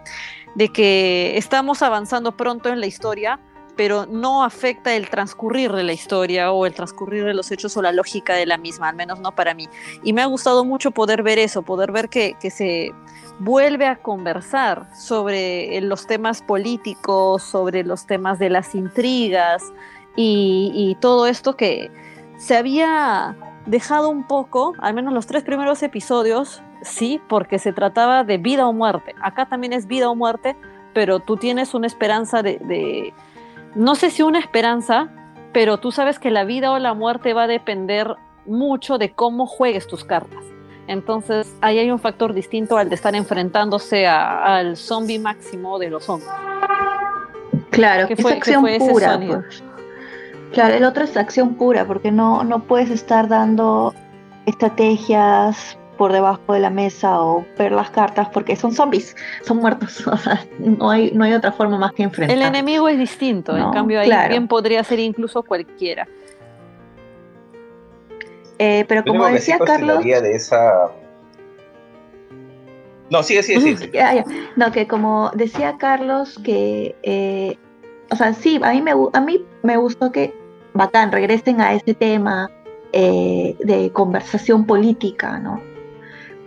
[0.58, 3.38] de que estamos avanzando pronto en la historia,
[3.76, 7.82] pero no afecta el transcurrir de la historia o el transcurrir de los hechos o
[7.82, 9.68] la lógica de la misma, al menos no para mí.
[10.02, 12.90] Y me ha gustado mucho poder ver eso, poder ver que, se
[13.38, 19.62] vuelve a conversar sobre los temas políticos, sobre los temas de las intrigas
[20.16, 21.92] y, todo esto que
[22.36, 28.24] se había dejado un poco, al menos los tres primeros episodios, sí, porque se trataba
[28.24, 29.14] de vida o muerte.
[29.22, 30.56] Acá también es vida o muerte,
[30.94, 33.12] pero tú tienes una esperanza de
[33.74, 35.08] no sé si una esperanza,
[35.52, 39.46] pero tú sabes que la vida o la muerte va a depender mucho de cómo
[39.46, 40.44] juegues tus cartas.
[40.86, 46.04] Entonces ahí hay un factor distinto al de estar enfrentándose al zombie máximo de los
[46.04, 46.30] zombies.
[47.70, 49.20] Claro, que fue, acción pura.
[49.24, 49.62] Pues.
[50.52, 53.94] Claro, el otro es acción pura, porque no, no puedes estar dando
[54.46, 60.06] estrategias por debajo de la mesa o ver las cartas porque son zombies, son muertos,
[60.06, 62.34] o sea, no hay, no hay otra forma más que enfrentar.
[62.34, 66.08] El enemigo es distinto, en cambio ahí bien podría ser incluso cualquiera.
[68.58, 70.02] Eh, pero como decía Carlos...
[70.02, 70.90] De esa...
[73.10, 74.24] No, sigue, sigue, sigue.
[74.56, 76.96] No, que como decía Carlos, que...
[77.02, 77.56] Eh,
[78.10, 80.34] o sea, sí, a mí, me, a mí me gustó que,
[80.72, 82.50] bacán, regresen a ese tema
[82.92, 85.60] eh, de conversación política, ¿no?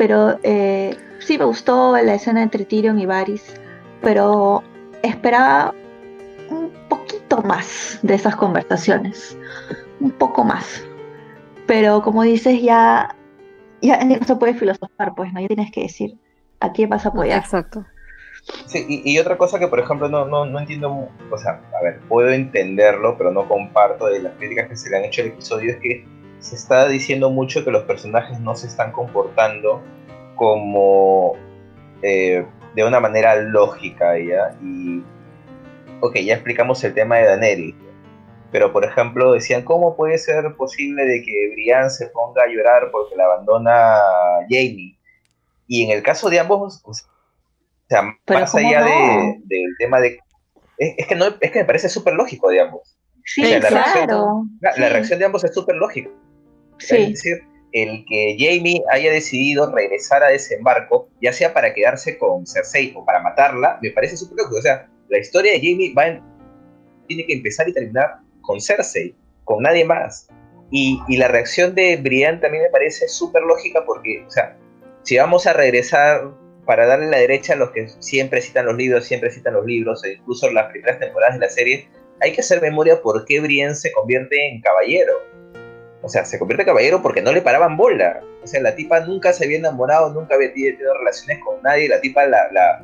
[0.02, 3.54] Pero eh, sí me gustó la escena entre Tyrion y Varys,
[4.02, 4.64] pero
[5.04, 5.76] esperaba
[6.50, 9.38] un poquito más de esas conversaciones,
[10.00, 10.84] un poco más.
[11.68, 13.16] Pero como dices, ya,
[13.84, 15.40] ya no se puede filosofar, pues, ¿no?
[15.40, 16.18] Ya tienes que decir
[16.62, 17.38] a quién vas a apoyar.
[17.38, 17.86] Exacto.
[18.66, 22.00] Sí, y, otra cosa que, por ejemplo, no, no, no, entiendo, o sea, a ver,
[22.10, 25.70] puedo entenderlo, pero no comparto de las críticas que se le han hecho al episodio,
[25.70, 29.82] es que se está diciendo mucho que los personajes no se están comportando
[30.36, 31.34] como,
[32.02, 34.58] eh, de una manera lógica, ¿ya?
[34.62, 35.04] Y,
[36.02, 37.76] ok, ya explicamos el tema de Daenerys,
[38.52, 42.90] pero por ejemplo decían, ¿cómo puede ser posible de que Brian se ponga a llorar
[42.92, 43.96] porque la abandona
[44.50, 44.98] Jamie?
[45.68, 46.94] Y en el caso de ambos, o
[47.88, 50.20] sea, más allá del tema de...
[50.78, 52.98] Es, que no, es que me parece súper lógico de ambos.
[53.24, 53.76] Sí, la claro.
[53.76, 56.10] Reacción, la, reacción de ambos es súper lógica.
[56.82, 56.96] Sí.
[56.96, 62.46] Es decir, el que Jamie haya decidido regresar a desembarco, ya sea para quedarse con
[62.46, 64.58] Cersei o para matarla, me parece súper lógico.
[64.58, 66.22] O sea, la historia de Jamie va
[67.08, 70.30] tiene que empezar y terminar con Cersei, con nadie más.
[70.72, 74.58] Y, y la reacción de Brienne también me parece súper lógica porque, o sea,
[75.04, 76.32] si vamos a regresar
[76.66, 80.04] para darle la derecha a los que siempre citan los libros, siempre citan los libros,
[80.06, 81.90] e incluso las primeras temporadas de la serie,
[82.22, 85.14] hay que hacer memoria por qué Brienne se convierte en caballero.
[86.04, 88.22] O sea, se convierte en caballero porque no le paraban bola.
[88.44, 91.88] O sea, la tipa nunca se había enamorado, nunca había tenido relaciones con nadie.
[91.88, 92.84] La tipa, la, la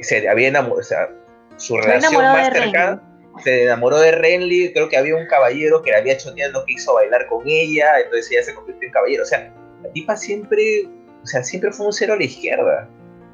[0.00, 1.08] se había enamorado, o sea,
[1.56, 3.00] su relación más cercana
[3.42, 6.94] se enamoró de Renly, creo que había un caballero que la había choteado que hizo
[6.94, 9.22] bailar con ella, entonces ella se convirtió en caballero.
[9.22, 9.52] O sea,
[9.82, 10.88] la tipa siempre,
[11.22, 12.88] o sea, siempre fue un cero a la izquierda.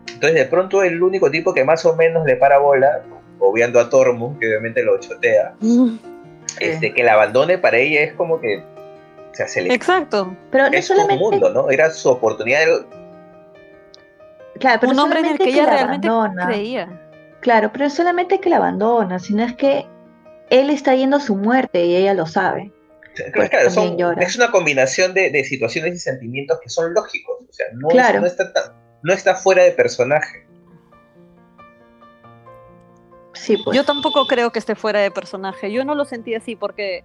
[0.07, 3.03] Entonces de pronto el único tipo que más o menos le para bola,
[3.39, 5.55] obviando a Tormund, que obviamente lo chotea,
[6.59, 9.75] este, que la abandone para ella es como que, o sea, se le...
[9.75, 10.37] Exacto.
[10.51, 11.23] Pero no es solamente...
[11.23, 11.71] mundo, ¿no?
[11.71, 12.87] Era su oportunidad de...
[14.59, 16.09] Claro, pero un hombre en el que, ella realmente
[16.47, 17.09] creía.
[17.41, 19.87] Claro, pero es solamente que la abandona, sino es que
[20.51, 22.73] él está yendo a su muerte y ella lo sabe.
[23.33, 27.37] Claro, es una combinación de, situaciones y sentimientos que son lógicos.
[27.49, 27.89] O sea, no,
[28.27, 30.47] está, no está fuera de personaje.
[33.41, 33.77] Sí, pues.
[33.77, 35.73] Yo tampoco creo que esté fuera de personaje.
[35.73, 37.05] Yo no lo sentí así porque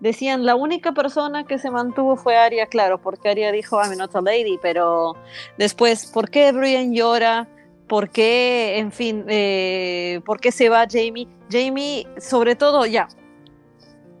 [0.00, 4.14] decían la única persona que se mantuvo fue Aria, claro, porque Aria dijo I'm not
[4.16, 5.14] a lady, pero
[5.58, 7.48] después, ¿por qué Brian llora?
[7.86, 11.28] ¿Por qué, en fin, eh, por qué se va Jamie?
[11.48, 13.06] Jamie, sobre todo, ya,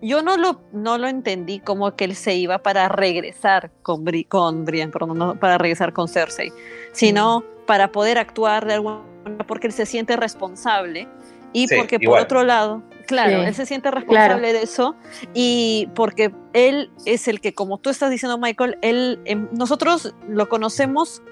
[0.00, 4.64] yo no lo, no lo entendí como que él se iba para regresar con, con
[4.64, 6.52] Brian, perdón, no para regresar con Cersei,
[6.92, 7.66] sino mm.
[7.66, 11.08] para poder actuar de alguna manera porque él se siente responsable
[11.52, 14.94] y porque por otro lado, claro, él se siente responsable de eso
[15.34, 20.48] y porque él es el que, como tú estás diciendo, Michael, él, em, nosotros lo
[20.48, 21.22] conocemos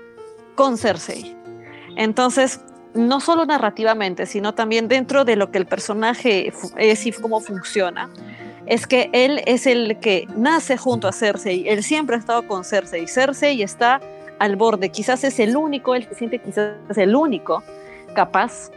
[0.55, 1.37] con Cersei.
[1.97, 2.61] Entonces,
[2.95, 8.09] no solo narrativamente, sino también dentro de lo que el personaje es y cómo funciona
[8.67, 12.65] es que él es el que nace junto a Cersei, él siempre ha estado con
[12.65, 14.01] Cersei, Cersei está
[14.39, 17.63] al borde, quizás es el único, él se siente quizás es el único
[18.15, 18.71] capaz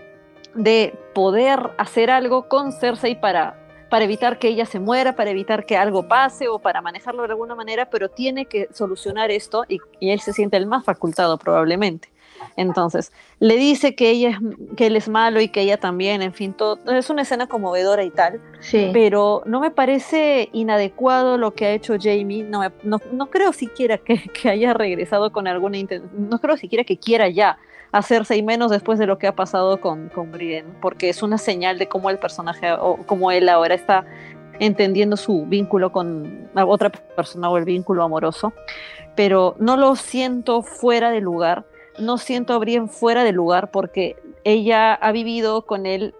[0.57, 3.57] de poder hacer algo con Cersei para,
[3.89, 7.29] para evitar que ella se muera, para evitar que algo pase o para manejarlo de
[7.29, 9.79] alguna manera, pero tiene que solucionar esto y
[10.09, 12.09] él se siente el más facultado probablemente.
[12.55, 16.33] Entonces, le dice que ella es, que él es malo y que ella también, en
[16.33, 18.41] fin, todo, es una escena conmovedora y tal.
[18.71, 22.43] Pero no me parece inadecuado lo que ha hecho Jamie.
[22.43, 26.29] No, no, creo siquiera que, haya regresado con alguna intención.
[26.29, 27.57] No creo siquiera que quiera ya
[27.97, 31.37] hacerse y menos después de lo que ha pasado con, con Brienne, porque es una
[31.37, 34.05] señal de cómo el personaje o cómo él ahora está
[34.59, 38.53] entendiendo su vínculo con otra persona o el vínculo amoroso,
[39.15, 41.65] pero no lo siento fuera de lugar
[41.99, 46.13] no siento a Brienne fuera de lugar porque ella ha vivido con él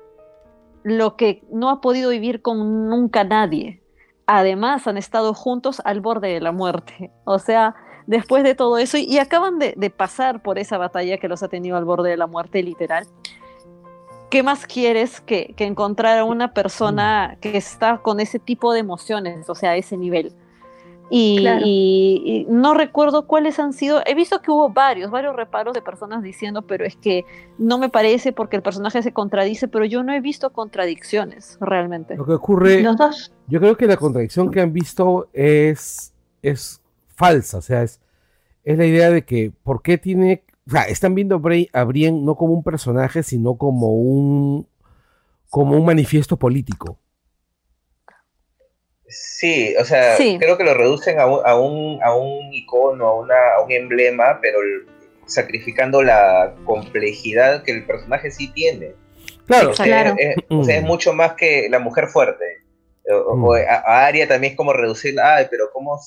[0.84, 3.82] lo que no ha podido vivir con nunca nadie.
[4.26, 7.12] Además, han estado juntos al borde de la muerte.
[7.24, 7.76] O sea,
[8.08, 11.78] después de todo eso, y, acaban de, pasar por esa batalla que los ha tenido
[11.78, 13.06] al borde de la muerte, literal.
[14.30, 18.80] ¿Qué más quieres que, que encontrar a una persona que está con ese tipo de
[18.80, 20.34] emociones, o sea, a ese nivel?
[21.10, 24.02] Y, no recuerdo cuáles han sido.
[24.06, 27.26] He visto que hubo varios, varios reparos de personas diciendo, pero es que
[27.58, 32.16] no me parece porque el personaje se contradice, pero yo no he visto contradicciones realmente.
[32.16, 32.84] Lo que ocurre.
[33.48, 36.82] Yo creo que la contradicción que han visto es, es
[37.18, 37.58] falsa.
[37.58, 38.00] O sea, es,
[38.64, 40.44] es la idea de que, ¿por qué tiene.
[40.68, 41.42] O sea, están viendo
[41.74, 44.68] a Brienne no como un personaje, sino como un,
[45.50, 47.00] como un manifiesto político.
[49.08, 53.16] Sí, o sea, creo que lo reducen a un, a un, a un icono, a,
[53.16, 54.60] una, a un emblema, pero
[55.26, 58.96] sacrificando la complejidad que el personaje sí tiene.
[59.46, 60.16] Claro, claro.
[60.18, 60.88] Es, o sea, es mm.
[60.88, 62.64] mucho más que la mujer fuerte.
[63.10, 63.52] O, mm.
[63.70, 65.98] a, Aria también es como reducir, ay, pero cómo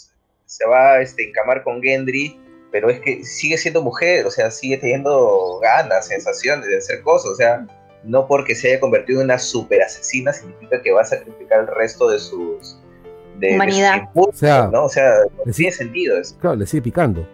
[0.51, 2.36] se va a este, encamar con Gendry,
[2.72, 7.30] pero es que sigue siendo mujer, o sea, sigue teniendo ganas, sensaciones de hacer cosas,
[7.30, 7.66] o sea,
[8.03, 11.66] no porque se haya convertido en una super asesina significa que va a sacrificar el
[11.68, 12.80] resto de sus
[13.38, 14.09] de, humanidad.
[14.14, 14.86] o sea, ¿no?
[14.86, 15.12] O sea,
[15.55, 16.36] tiene sentido eso.
[16.40, 17.26] Claro, le sigue picando.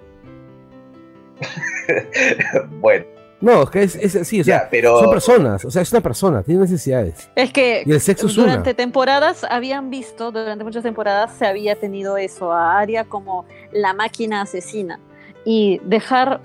[2.80, 3.06] bueno,
[3.40, 5.92] No, es que es, es así, o sea, Ya, pero- son personas, o sea, es
[5.92, 7.28] una persona, tiene necesidades.
[7.34, 8.76] Es que Y el sexo es durante una.
[8.76, 14.40] temporadas habían visto, durante muchas temporadas se había tenido eso, a Arya como la máquina
[14.42, 15.00] asesina.
[15.44, 16.40] Y dejar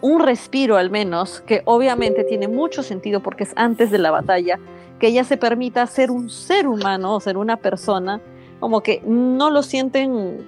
[0.00, 4.58] un respiro al menos, que obviamente tiene mucho sentido porque es antes de la batalla,
[4.98, 8.20] que ella se permita ser un ser humano o ser una persona,
[8.58, 10.44] como que no lo sienten,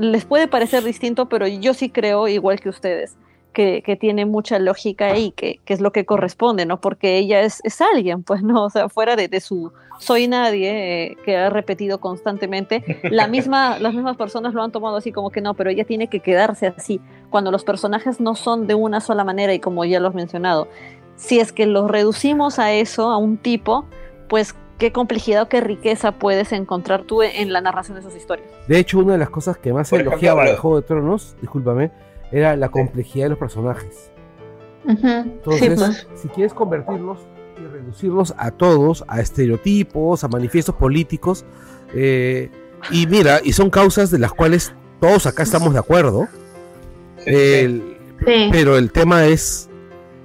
[0.00, 3.16] les puede parecer distinto, pero yo sí creo, igual que ustedes,
[3.56, 6.78] que, que tiene mucha lógica ahí, que, que es lo que corresponde, ¿no?
[6.78, 8.64] Porque ella es, es alguien, pues, ¿no?
[8.66, 13.78] O sea, fuera de, de su soy nadie, eh, que ha repetido constantemente, la misma,
[13.78, 16.66] las mismas personas lo han tomado así como que no, pero ella tiene que quedarse
[16.66, 17.00] así,
[17.30, 20.68] cuando los personajes no son de una sola manera y como ya lo has mencionado,
[21.14, 23.86] si es que los reducimos a eso, a un tipo,
[24.28, 28.46] pues qué complejidad o qué riqueza puedes encontrar tú en, la narración de sus historias.
[28.68, 31.90] De hecho, una de las cosas que más elogiaba lo- el Juego de Tronos, discúlpame,
[32.32, 34.10] era la complejidad de los personajes.
[34.86, 36.06] Entonces, pues.
[36.14, 37.18] si quieres convertirlos
[37.60, 41.44] y reducirlos a todos, a estereotipos, a manifiestos políticos,
[41.94, 42.50] eh,
[42.90, 46.28] y mira, y son causas de las cuales todos acá estamos de acuerdo,
[47.24, 48.48] el- Sí.
[48.50, 49.68] pero el tema es,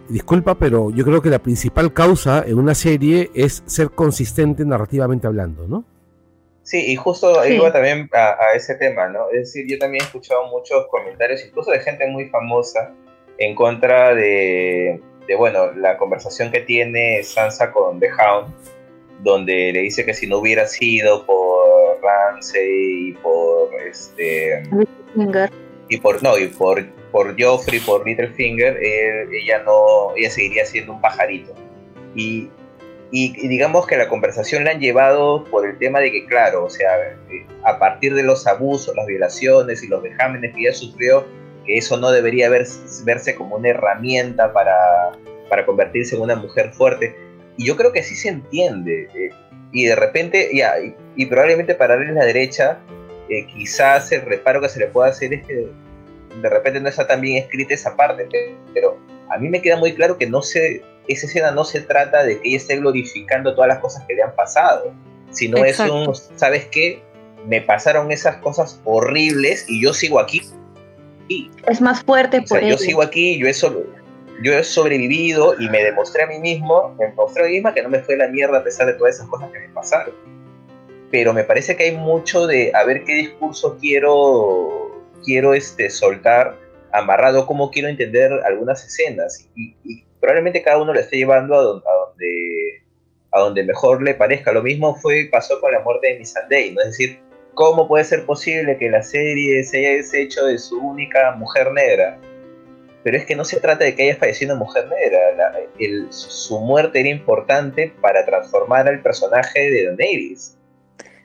[0.08, 5.28] disculpa, pero yo creo que la principal causa en una serie es ser consistente narrativamente
[5.28, 5.84] hablando, ¿no?
[6.64, 7.56] Sí, y justo Sí.
[7.56, 9.30] iba también a, a ese tema, ¿no?
[9.32, 12.94] Es decir, yo también he escuchado muchos comentarios, incluso de gente muy famosa,
[13.40, 18.54] en contra de, de, bueno, la conversación que tiene Sansa con The Hound,
[19.24, 24.64] donde le dice que si no hubiera sido por Ramsay y por este
[25.14, 25.50] Finger.
[25.90, 30.94] y por no y por por Joffrey por Littlefinger él- ella no ella seguiría siendo
[30.94, 31.54] un pajarito
[32.16, 32.50] y,
[33.14, 36.70] y, digamos que la conversación la han llevado por el tema de que claro o
[36.70, 36.98] sea
[37.30, 41.26] eh, a partir de los abusos las violaciones y los vejámenes que ella sufrió
[41.66, 42.66] que eso no debería ver-
[43.04, 45.12] verse como una herramienta para
[45.50, 47.14] para convertirse en una mujer fuerte.
[47.58, 49.30] Y yo creo que sí se entiende eh,
[49.74, 50.76] y de repente ya
[51.16, 52.80] y, probablemente para en la derecha
[53.30, 55.68] eh, quizás el reparo que se le pueda hacer es que
[56.42, 58.98] de repente no está tan bien escrita esa parte, pe- pero
[59.30, 62.40] a mí me queda muy claro que no se, esa escena no se trata de
[62.40, 64.94] que ella esté glorificando todas las cosas que le han pasado,
[65.32, 66.12] sino Exacto.
[66.12, 67.02] es un, ¿sabes qué?
[67.48, 70.42] Me pasaron esas cosas horribles y yo sigo aquí.
[71.68, 73.84] Es más fuerte O sea, por yo sigo aquí, yo he, so-
[74.44, 77.82] yo he sobrevivido y me demostré a mí mismo, me mostré a mí misma que
[77.82, 80.14] no me fue la mierda a pesar de todas esas cosas que me pasaron.
[81.10, 86.58] Pero me parece que hay mucho de a ver qué discurso quiero, quiero este, soltar,
[86.92, 89.48] amarrado cómo quiero entender algunas escenas.
[89.56, 92.84] Y, y probablemente cada uno le esté llevando a, don- a donde,
[93.32, 94.52] a donde mejor le parezca.
[94.54, 96.82] Lo mismo fue pasó con la muerte de Missandei, ¿no?
[96.82, 97.20] Es decir,
[97.56, 102.18] ¿cómo puede ser posible que la serie se haya deshecho de su única mujer negra?
[103.04, 105.20] Pero es que no se trata de que haya fallecido una mujer negra.
[105.36, 110.58] la- el- su muerte era importante para transformar al personaje de Daenerys.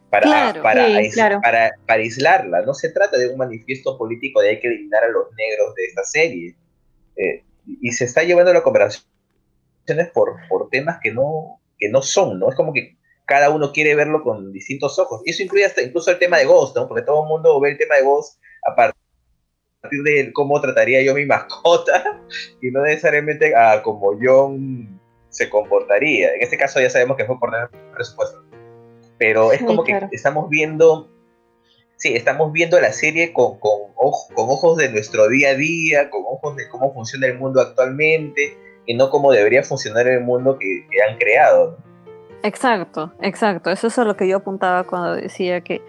[0.09, 1.40] Para, Claro, para, sí, claro.
[1.42, 2.62] para, para aislarla.
[2.62, 5.84] No se trata de un manifiesto político de hay que eliminar a los negros de
[5.84, 6.55] esta serie.
[7.16, 9.07] Eh, y se está llevando la conversaciones
[10.12, 12.49] por, por temas que no, que no son, ¿no?
[12.49, 15.23] Es como que cada uno quiere verlo con distintos ojos.
[15.25, 16.89] Y eso incluye hasta incluso el tema de Ghost, ¿no?
[16.89, 21.14] Porque todo el mundo ve el tema de Ghost a partir de cómo trataría yo
[21.14, 22.21] mi mascota
[22.62, 26.35] y no necesariamente a cómo John se comportaría.
[26.35, 28.43] En este caso ya sabemos que fue por tener presupuesto.
[29.19, 30.09] Pero es Sí, como claro.
[30.09, 31.11] que estamos viendo,
[31.97, 36.11] sí, estamos viendo la serie con, con, ojo- con ojos de nuestro día a día,
[36.11, 40.59] con ojos de cómo funciona el mundo actualmente y no cómo debería funcionar el mundo
[40.59, 41.76] que, han creado.
[42.42, 43.70] Exacto, exacto.
[43.70, 45.82] Eso es a lo que yo apuntaba cuando decía que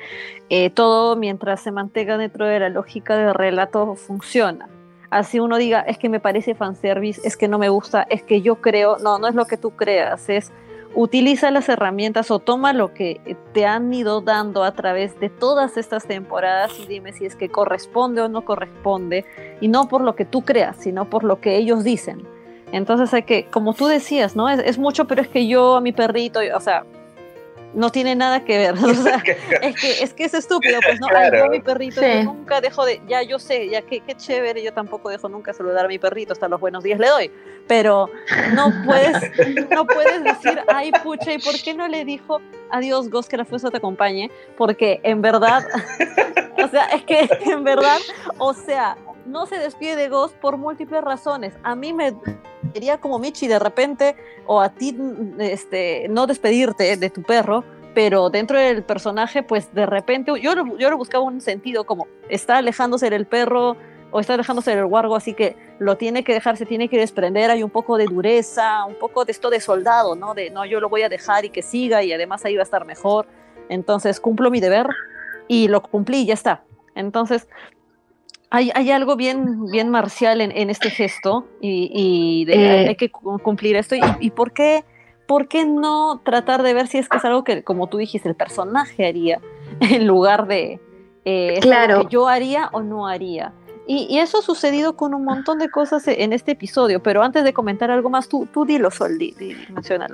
[0.50, 4.68] eh, todo mientras se mantenga dentro de la lógica del relato funciona.
[5.10, 8.42] Así uno diga, es que me parece fanservice, es que no me gusta, es que
[8.42, 10.52] yo creo, no, no es lo que tú creas, es
[11.00, 15.78] utiliza las herramientas o toma lo que te han ido dando a través de todas
[15.78, 19.24] estas temporadas y dime si es que corresponde o no corresponde,
[19.62, 22.28] y no por lo que tú creas, sino por lo que ellos dicen.
[22.72, 24.50] Entonces hay que, como tú decías, ¿no?
[24.50, 26.84] Es, mucho, pero es que yo a mi perrito, o sea,
[27.78, 28.74] no tiene nada que ver.
[28.84, 29.22] O sea,
[29.62, 31.46] es que, es que es estúpido, pues no, Ay, Claro.
[31.46, 32.08] no, mi perrito, Sí.
[32.08, 35.54] yo nunca dejo de, ya yo sé, ya que qué chévere, yo tampoco dejo nunca
[35.54, 37.32] saludar a mi perrito, hasta los buenos días le doy,
[37.68, 38.10] pero
[38.54, 39.16] no puedes,
[39.72, 43.46] no puedes decir, ay pucha, ¿y por qué no le dijo adiós Ghost que la
[43.46, 44.32] fuerza te acompañe?
[44.58, 45.64] Porque en verdad,
[46.64, 48.00] o sea, es que en verdad,
[48.40, 48.98] o sea,
[49.28, 51.54] no se despide de Ghost por múltiples razones.
[51.64, 52.16] A mí me
[52.74, 54.16] sería como Michi de repente,
[54.46, 54.98] o a ti,
[55.40, 57.64] este, no despedirte de tu perro,
[57.94, 62.58] pero dentro del personaje, pues de repente, yo, yo lo buscaba un sentido como está
[62.58, 63.76] alejándose del perro
[64.12, 67.52] o está dejándose el wargo, así que lo tiene que dejar, se tiene que desprender,
[67.52, 70.34] hay un poco de dureza, un poco de esto de soldado, ¿no?
[70.34, 72.64] De no, yo lo voy a dejar y que siga y además ahí va a
[72.64, 73.28] estar mejor.
[73.70, 74.88] Entonces cumplo mi deber
[75.48, 76.64] y lo cumplí y ya está.
[76.96, 77.48] Entonces,
[78.50, 82.88] hay, hay algo bien, bien marcial en, en este gesto y, y eh.
[82.88, 83.96] hay que cumplir esto.
[83.96, 84.86] ¿Y, y por, qué,
[85.26, 88.30] por qué no tratar de ver si es que es algo que, como tú dijiste,
[88.30, 89.42] el personaje haría
[89.82, 90.80] en lugar de
[91.26, 92.04] eh, claro.
[92.04, 93.54] que yo haría o no haría?
[93.90, 97.54] Y, eso ha sucedido con un montón de cosas en este episodio, pero antes de
[97.54, 99.56] comentar algo más, tú, tú dilo, Sol, di, di,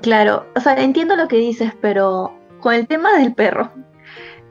[0.03, 3.71] Claro, o sea, entiendo lo que dices, pero con el tema del perro,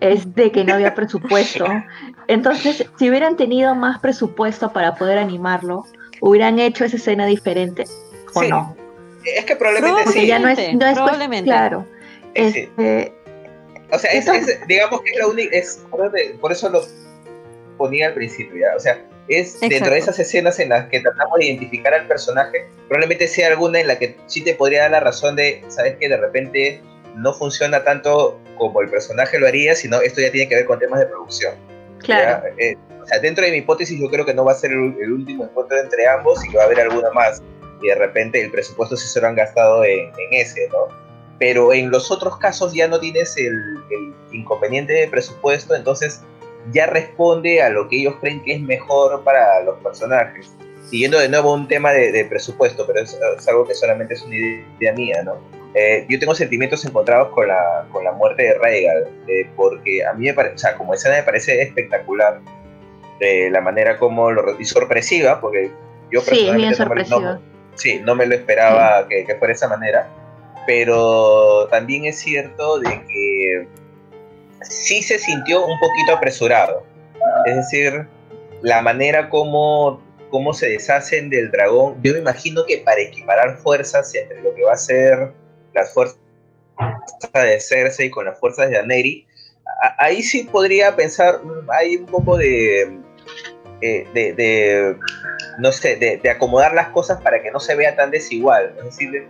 [0.03, 1.65] es de que no había presupuesto.
[2.27, 5.85] Entonces, si hubieran tenido más presupuesto para poder animarlo,
[6.21, 7.85] hubieran hecho esa escena diferente
[8.35, 8.77] o no.
[9.25, 10.27] Es que probablemente sí.
[10.27, 10.59] Ya no es,
[10.95, 11.45] probablemente.
[11.45, 11.87] claro.
[12.35, 13.13] Este,
[13.93, 14.11] o sea,
[14.67, 15.85] digamos que es la única, es,
[16.41, 16.83] por eso lo
[17.77, 18.75] ponía al principio, ¿ya?
[18.75, 22.67] O sea, es dentro de esas escenas en las que tratamos de identificar al personaje,
[22.89, 26.09] probablemente sea alguna en la que sí te podría dar la razón de, ¿sabes que
[26.09, 26.81] De repente
[27.17, 30.79] no funciona tanto como el personaje lo haría, sino esto ya tiene que ver con
[30.79, 31.55] temas de producción.
[31.99, 32.47] Claro.
[32.59, 35.13] Eh, o sea, dentro de mi hipótesis yo creo que no va a ser el,
[35.13, 37.43] último encuentro entre ambos y que va a haber alguna más.
[37.83, 40.89] Y de repente el presupuesto se lo han gastado en, ese, ¿no?
[41.39, 43.53] Pero en los otros casos ya no tienes el,
[44.31, 46.23] inconveniente de presupuesto, entonces
[46.71, 50.55] ya responde a lo que ellos creen que es mejor para los personajes.
[50.89, 54.37] Siguiendo de nuevo un tema de, presupuesto, pero es, es, algo que solamente es una
[54.37, 55.62] idea mía, ¿no?
[55.75, 60.13] Eh, yo tengo sentimientos encontrados con la, con la muerte de Rhaegal, eh, porque a
[60.13, 62.41] mí me parece, o sea, como escena me parece espectacular,
[63.19, 65.71] de la manera como lo y sorpresiva, porque
[66.11, 67.41] yo personalmente sí, no, me, no,
[67.75, 70.09] sí, no me lo esperaba que, que, fuera de esa manera,
[70.67, 73.69] pero también es cierto de que
[74.61, 76.85] sí se sintió un poquito apresurado,
[77.47, 78.07] es decir,
[78.61, 81.97] la manera como cómo se deshacen del dragón.
[82.03, 85.33] Yo me imagino que para equiparar fuerzas entre lo que va a ser
[85.75, 86.19] las fuerzas
[87.33, 89.27] de Cersei con las fuerzas de Aneri,
[89.99, 92.99] ahí sí podría pensar, mm, hay un poco de,
[93.81, 94.97] eh, de,
[95.59, 98.75] no sé, de, acomodar las cosas para que no se vea tan desigual.
[98.79, 99.29] Es decir,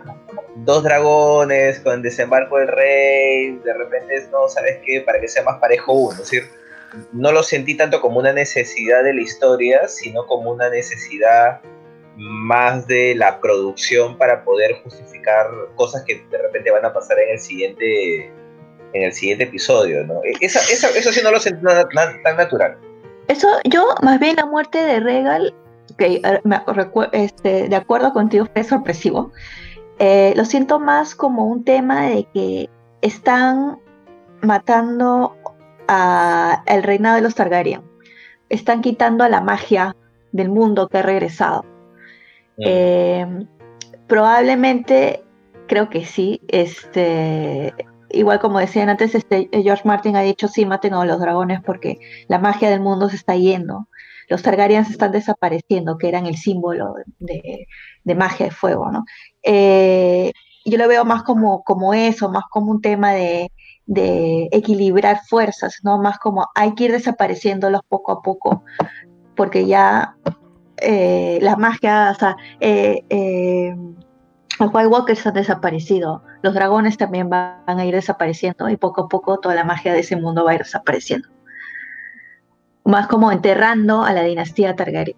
[0.57, 5.01] dos dragones con desembarco del rey, de repente, no, ¿sabes qué?
[5.01, 6.11] Para que sea más parejo uno.
[6.11, 6.49] Es decir,
[7.11, 11.61] no lo sentí tanto como una necesidad de la historia, sino como una necesidad
[12.17, 17.31] más de la producción para poder justificar cosas que de repente van a pasar en
[17.31, 18.31] el siguiente
[18.93, 20.23] en el siguiente episodio, ¿no?
[20.23, 21.63] E, eso sí no lo sentí
[22.23, 22.77] tan natural.
[23.27, 25.53] Eso, yo más bien la muerte de Regal,
[25.97, 26.21] que
[27.11, 29.31] este, de acuerdo contigo fue sorpresivo,
[29.99, 32.69] eh, lo siento más como un tema de que
[33.01, 33.79] están
[34.41, 35.35] matando
[35.87, 37.81] al reinado de los Targaryen,
[38.49, 39.95] están quitando a la magia
[40.31, 41.65] del mundo que ha regresado.
[42.57, 43.25] Eh,
[44.07, 45.23] probablemente,
[45.67, 46.41] creo que sí.
[46.47, 47.73] Este,
[48.09, 51.99] igual como decían antes, este, George Martin ha dicho sí, maten a los dragones porque
[52.27, 53.87] la magia del mundo se está yendo.
[54.29, 57.67] Los Targaryens están desapareciendo, que eran el símbolo de,
[58.15, 59.03] magia de fuego, ¿no?
[59.43, 60.31] Eh,
[60.65, 63.51] yo lo veo más como, como eso, más como un tema de,
[63.85, 65.97] de equilibrar fuerzas, ¿no?
[65.97, 68.63] Más como hay que ir desapareciéndolos poco a poco,
[69.35, 70.15] porque ya
[70.83, 73.75] eh, la magia, o sea, eh, eh,
[74.59, 79.07] los White Walkers han desaparecido, los dragones también van a ir desapareciendo y poco a
[79.07, 81.29] poco toda la magia de ese mundo va a ir desapareciendo.
[82.85, 85.15] Más como enterrando a la dinastía Targaryen.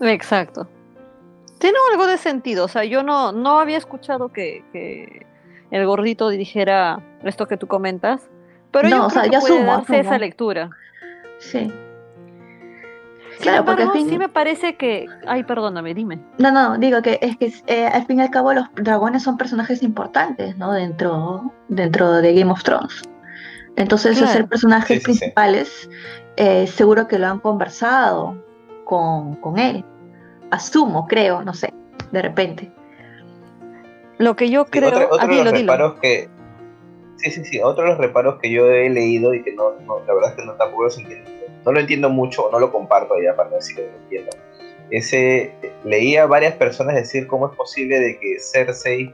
[0.00, 0.68] Exacto.
[1.58, 5.24] Tiene algo de sentido, o sea, yo no, no había escuchado que,
[5.70, 8.28] el gordito dijera esto que tú comentas,
[8.72, 10.70] pero yo creo que puede darse esa lectura.
[11.38, 11.72] Sí.
[13.40, 14.08] Claro, porque al fin...
[14.08, 15.06] sí me parece que...
[15.26, 16.20] Ay, perdóname, dime.
[16.38, 19.36] No, no, digo que es que eh, al fin y al cabo los dragones son
[19.36, 20.72] personajes importantes, ¿no?
[20.72, 23.02] Dentro, dentro de Game of Thrones.
[23.76, 24.32] Entonces, claro.
[24.32, 25.90] ser personajes principales,
[26.36, 28.42] eh, seguro que lo han conversado
[28.84, 29.84] con, con él.
[30.50, 31.74] Asumo, creo, no sé,
[32.10, 32.72] de repente.
[34.18, 34.88] Lo que yo creo...
[34.88, 36.30] otro, otro de los reparos que...
[37.16, 40.00] Sí, sí, sí, otro de los reparos que yo he leído y que no, no
[40.06, 41.35] la verdad es que no tampoco los entiendo
[41.66, 44.30] no lo entiendo mucho, no lo comparto ya para no decir que lo entiendo.
[44.90, 45.52] Ese,
[45.84, 49.12] leía a varias personas decir cómo es posible de que Cersei,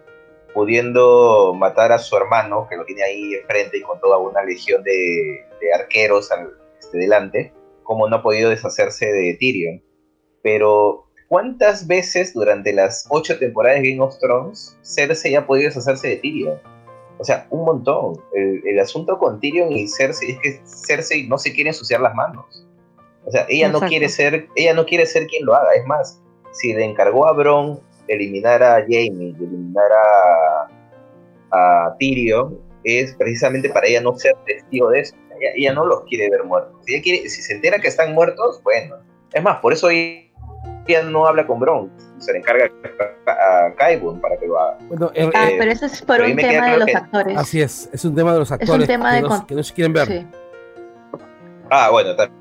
[0.52, 4.82] pudiendo matar a su hermano, que lo tiene ahí enfrente y con toda una legión
[4.84, 9.82] de, arqueros al, este, delante, cómo no ha podido deshacerse de Tyrion.
[10.42, 16.08] Pero, ¿cuántas veces durante las ocho temporadas de Game of Thrones Cersei ha podido deshacerse
[16.08, 16.60] de Tyrion?
[17.22, 18.20] O sea, un montón.
[18.34, 22.66] El, asunto con Tyrion y Cersei es que Cersei no se quiere ensuciar las manos.
[23.24, 25.72] O sea, ella no quiere ser, ella no quiere ser quien lo haga.
[25.74, 26.20] Es más,
[26.50, 33.86] si le encargó a Bron eliminar a Jamie, eliminar a, a Tyrion, es precisamente para
[33.86, 35.14] ella no ser testigo de eso.
[35.54, 36.74] Ella, no los quiere ver muertos.
[36.84, 38.96] Si, quiere, si se entera que están muertos, bueno.
[39.32, 41.88] Es más, por eso ella no habla con Bron.
[42.22, 42.70] Se le encarga
[43.26, 44.78] a Kaibun para que lo haga.
[45.34, 47.36] ah, pero eso es por un tema de los actores.
[47.36, 50.26] Así es, es un tema de los actores que, no, se quieren ver.
[51.68, 52.40] Ah, bueno, también.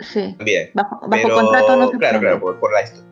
[0.00, 0.36] Sí.
[0.72, 3.04] Bajo, contrato no se Claro, claro, por, la historia.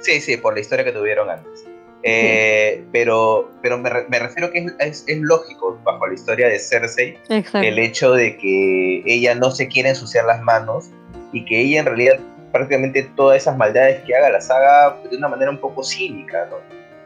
[0.00, 1.66] Sí, sí, por la historia que tuvieron antes.
[2.02, 7.78] Eh, pero, pero me, refiero que es, es, lógico, bajo la historia de Cersei, el
[7.78, 10.88] hecho de que ella no se quiere ensuciar las manos
[11.32, 12.18] y que ella en realidad
[12.52, 16.56] prácticamente todas esas maldades que haga las haga de una manera un poco cínica, ¿no?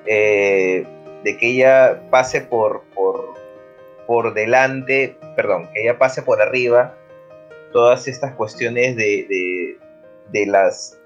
[0.06, 0.86] Eh,
[1.22, 3.34] de que ella pase por, por,
[4.06, 6.96] por delante, perdón, que ella pase por arriba
[7.72, 9.76] todas estas cuestiones de,
[10.30, 10.98] de, las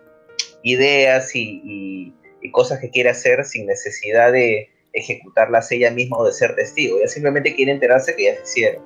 [0.62, 2.14] ideas y,
[2.52, 6.98] cosas que quiere hacer sin necesidad de ejecutarlas ella misma o de ser testigo.
[6.98, 8.82] Ella simplemente quiere enterarse que ya se hicieron.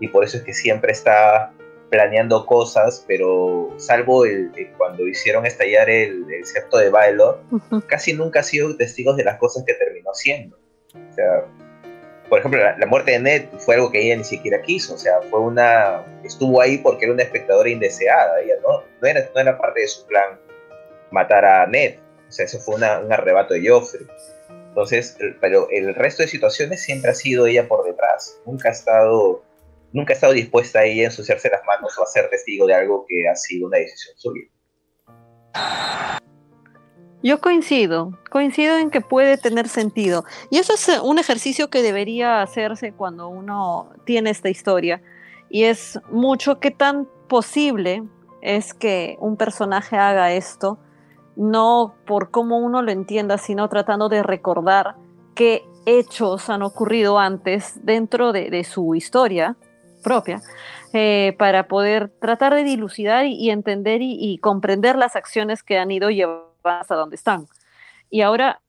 [0.00, 1.52] Y por eso es que siempre está
[1.92, 7.42] planeando cosas, pero salvo el, cuando hicieron estallar el, el septo de Baelor,
[7.86, 10.56] casi nunca ha sido testigo de las cosas que terminó haciendo.
[10.94, 11.44] O sea,
[12.30, 15.20] por ejemplo, la, muerte de Ned fue algo que ella ni siquiera quiso, o sea,
[15.28, 19.58] fue una, estuvo ahí porque era una espectadora indeseada, ella no, no, era, no era
[19.58, 20.40] parte de su plan
[21.10, 24.06] matar a Ned, o sea, eso fue un arrebato de Joffrey.
[24.48, 29.42] Entonces, pero el resto de situaciones siempre ha sido ella por detrás, nunca ha estado,
[29.92, 32.74] nunca ha estado dispuesta a ella a ensuciarse las manos o a ser testigo de
[32.74, 34.42] algo que ha sido una decisión suya.
[37.22, 40.24] Yo coincido, coincido en que puede tener sentido.
[40.50, 45.00] Y eso es eh, un ejercicio que debería hacerse cuando uno tiene esta historia.
[45.48, 48.02] Y es mucho qué tan posible
[48.40, 50.78] es que un personaje haga esto,
[51.36, 54.96] no por cómo uno lo entienda, sino tratando de recordar
[55.34, 59.56] qué hechos han ocurrido antes dentro de, su historia
[60.02, 60.42] propia,
[60.92, 66.10] eh, para poder tratar de dilucidar y, entender y comprender las acciones que han ido
[66.10, 67.46] llevando hasta donde están.
[68.10, 68.60] Y ahora,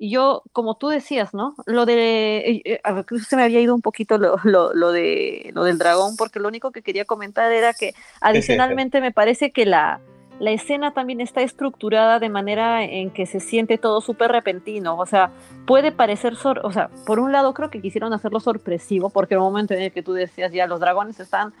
[0.00, 1.54] yo, como tú decías, ¿no?
[1.66, 5.50] Lo de, eh, eh, a ver, se me había ido un poquito lo, lo, de,
[5.54, 9.66] lo del dragón, porque lo único que quería comentar era que adicionalmente me parece que
[9.66, 10.00] la,
[10.40, 14.96] la escena también está estructurada de manera en que se siente todo súper repentino.
[14.96, 15.30] O sea,
[15.66, 19.74] puede parecer, o sea, por un lado creo que quisieron hacerlo sorpresivo, porque el momento
[19.74, 21.52] en el que tú decías ya los dragones están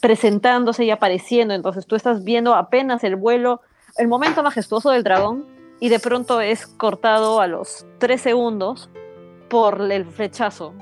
[0.00, 3.60] presentándose y apareciendo, entonces tú estás viendo apenas el vuelo
[3.98, 5.44] el momento majestuoso del dragón
[5.80, 8.88] y de pronto es cortado a los tres segundos
[9.50, 10.74] por el flechazo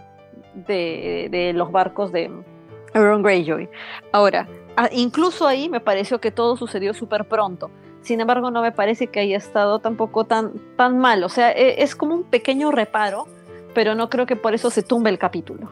[0.54, 2.30] de, los barcos de
[2.94, 3.68] Aaron Greyjoy.
[4.12, 4.46] Ahora,
[4.92, 7.70] incluso ahí me pareció que todo sucedió súper pronto.
[8.02, 11.22] Sin embargo, no me parece que haya estado tampoco tan, tan mal.
[11.24, 13.26] O sea, e, es como un pequeño reparo,
[13.74, 15.70] pero no creo que por eso se tumbe el capítulo.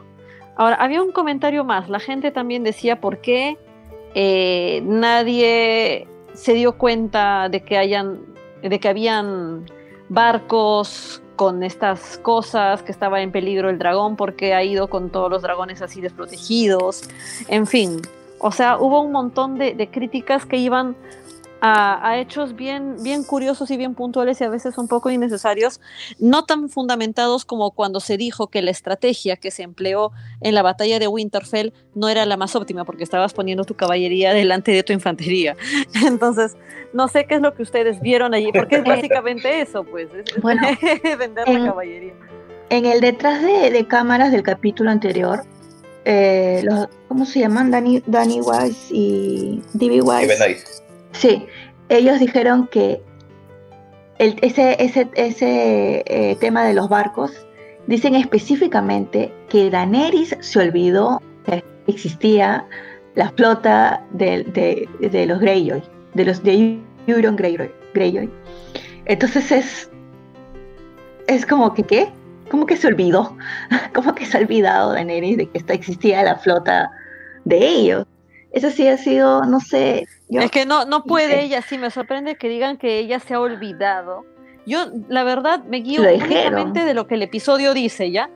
[0.55, 1.89] Ahora, había un comentario más.
[1.89, 3.57] La gente también decía por qué
[4.13, 8.19] eh, nadie se dio cuenta de que hayan,
[8.61, 9.65] de que habían
[10.09, 15.31] barcos con estas cosas, que estaba en peligro el dragón porque ha ido con todos
[15.31, 17.09] los dragones así desprotegidos,
[17.47, 18.01] en fin.
[18.39, 20.95] O sea, hubo un montón de, de críticas que iban
[21.61, 25.81] a, hechos bien, bien curiosos y bien puntuales y a veces un poco innecesarios,
[26.19, 30.11] no tan fundamentados como cuando se dijo que la estrategia que se empleó
[30.41, 34.33] en la batalla de Winterfell no era la más óptima porque estabas poniendo tu caballería
[34.33, 35.55] delante de tu infantería.
[36.05, 36.55] Entonces,
[36.93, 40.41] no sé qué es lo que ustedes vieron allí, porque es básicamente eso, pues, es,
[40.41, 40.61] bueno,
[41.19, 42.13] vender la caballería.
[42.69, 45.41] En el detrás de, cámaras del capítulo anterior,
[46.05, 47.71] eh, los, ¿cómo se llaman?
[47.71, 50.01] Danny, Danny Wise y D.B.
[50.01, 50.63] Wise.
[51.11, 51.45] Sí,
[51.89, 53.01] ellos dijeron que
[54.19, 57.31] ese, ese, ese eh, tema de los barcos,
[57.87, 62.67] dicen específicamente que Daenerys se olvidó que existía
[63.15, 65.81] la flota de, de, los Greyjoy,
[66.13, 68.29] de los de Euron Greyjoy.
[69.05, 69.89] Entonces es,
[71.27, 72.09] es como que, ¿qué?
[72.49, 73.37] ¿Cómo que se olvidó?
[73.93, 76.91] ¿Cómo que se ha olvidado Daenerys de que existía la flota
[77.45, 78.05] de ellos?
[78.51, 80.07] Eso sí ha sido, no sé.
[80.29, 83.39] es que no, no puede ella, sí, me sorprende que digan que ella se ha
[83.39, 84.25] olvidado.
[84.65, 88.29] Yo, la verdad, me guío únicamente de lo que el episodio dice, ¿ya?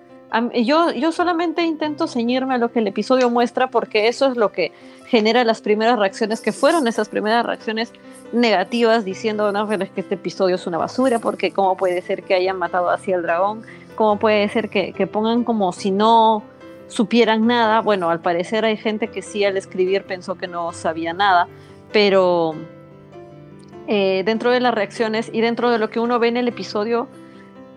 [0.64, 4.52] Yo, yo solamente intento ceñirme a lo que el episodio muestra porque eso es lo
[4.52, 4.72] que
[5.06, 7.94] genera las primeras reacciones, que fueron esas primeras reacciones
[8.32, 12.24] negativas diciendo, no, pero es que este episodio es una basura, porque cómo puede ser
[12.24, 13.62] que hayan matado así al dragón,
[13.94, 16.44] cómo puede ser que, pongan como si no
[16.88, 17.82] supieran nada.
[17.82, 21.48] Bueno, al parecer hay gente que sí al escribir pensó que no sabía nada,
[21.92, 22.56] pero
[23.88, 27.08] eh, dentro de las reacciones y dentro de lo que uno ve en el episodio,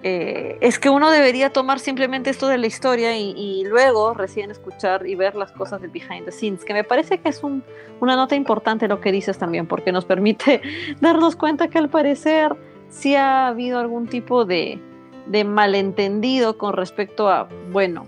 [0.03, 5.07] eh, es que uno debería tomar simplemente esto de la historia y, luego recién escuchar
[5.07, 8.37] y ver las cosas de behind the scenes, que me parece que es una nota
[8.37, 10.61] importante lo que dices también, porque nos permite
[11.01, 12.55] darnos cuenta que al parecer
[12.89, 14.79] sí ha habido algún tipo de,
[15.27, 18.07] de malentendido con respecto a, bueno,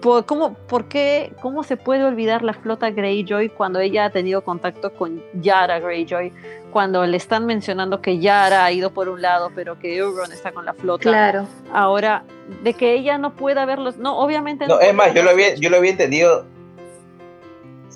[0.00, 4.92] ¿cómo, por qué, ¿cómo se puede olvidar la flota Greyjoy cuando ella ha tenido contacto
[4.92, 6.32] con Yara Greyjoy?
[6.70, 10.52] Cuando le están mencionando que Yara ha ido por un lado, pero que Euron está
[10.52, 11.02] con la flota.
[11.02, 11.46] Claro.
[11.72, 12.24] Ahora,
[12.62, 13.96] de que ella no pueda verlos.
[13.96, 14.78] No, obviamente no.
[14.80, 16.46] es más, yo lo, había, yo lo había entendido.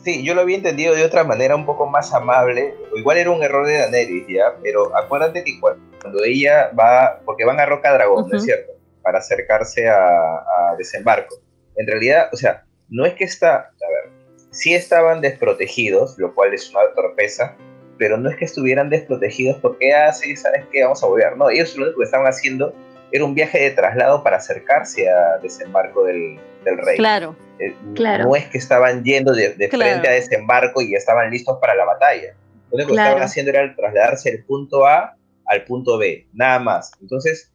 [0.05, 2.75] Sí, yo lo había entendido de otra manera un poco más amable.
[2.95, 4.55] Igual era un error de Daenerys, ¿ya?
[4.63, 7.21] Pero acuérdate que cuando ella va.
[7.25, 8.73] Porque van a Roca Dragón, ¿no es cierto?
[9.03, 11.37] Para acercarse a, a desembarco
[11.77, 14.13] en realidad, o sea, no es que está, a ver,
[14.51, 17.57] sí estaban desprotegidos, lo cual es una torpeza,
[17.99, 21.37] pero no es que estuvieran desprotegidos porque, ah, sí, sabes que vamos a volver.
[21.37, 22.75] No, ellos lo único que estaban haciendo
[23.15, 26.97] era un viaje de traslado para acercarse a desembarco del, rey.
[26.97, 28.25] Claro, eh, claro.
[28.25, 32.35] No es que estaban yendo de, frente a desembarco y estaban listos para la batalla.
[32.73, 36.91] Lo único que estaban haciendo era trasladarse del punto A al punto B, nada más.
[37.01, 37.53] Entonces,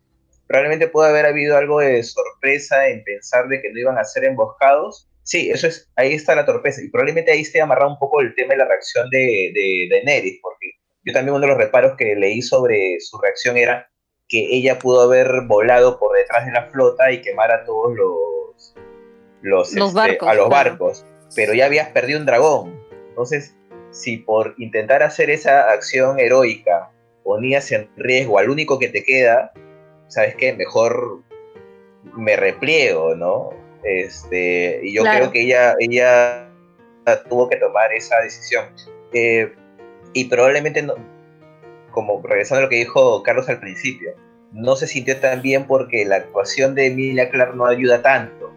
[0.47, 4.23] probablemente puede haber habido algo de sorpresa en pensar de que no iban a ser
[4.23, 5.09] emboscados.
[5.23, 6.81] Sí, eso es, ahí está la torpeza.
[6.81, 10.39] Y probablemente ahí esté amarrado un poco el tema de la reacción de, de, de
[10.41, 10.71] porque
[11.03, 13.88] yo también uno de los reparos que leí sobre su reacción era
[14.29, 18.75] que ella pudo haber volado por detrás de la flota y quemar a todos los,
[19.41, 21.05] los, este, barcos, a los barcos,
[21.35, 22.79] pero ya habías perdido un dragón.
[23.09, 23.55] Entonces,
[23.91, 26.91] si por intentar hacer esa acción heroica
[27.23, 29.51] ponías en riesgo al único que te queda,
[30.07, 30.53] ¿sabes qué?
[30.53, 31.23] Mejor
[32.15, 33.49] me repliego, ¿no?
[33.83, 36.49] Este, y yo creo que ella, ella
[37.27, 38.65] tuvo que tomar esa decisión.
[39.11, 39.51] Eh,
[40.13, 40.95] y probablemente, no,
[41.91, 44.13] como regresando a lo que dijo Carlos al principio,
[44.51, 48.51] no se sintió tan bien porque la actuación de Emilia Clark no ayuda tanto.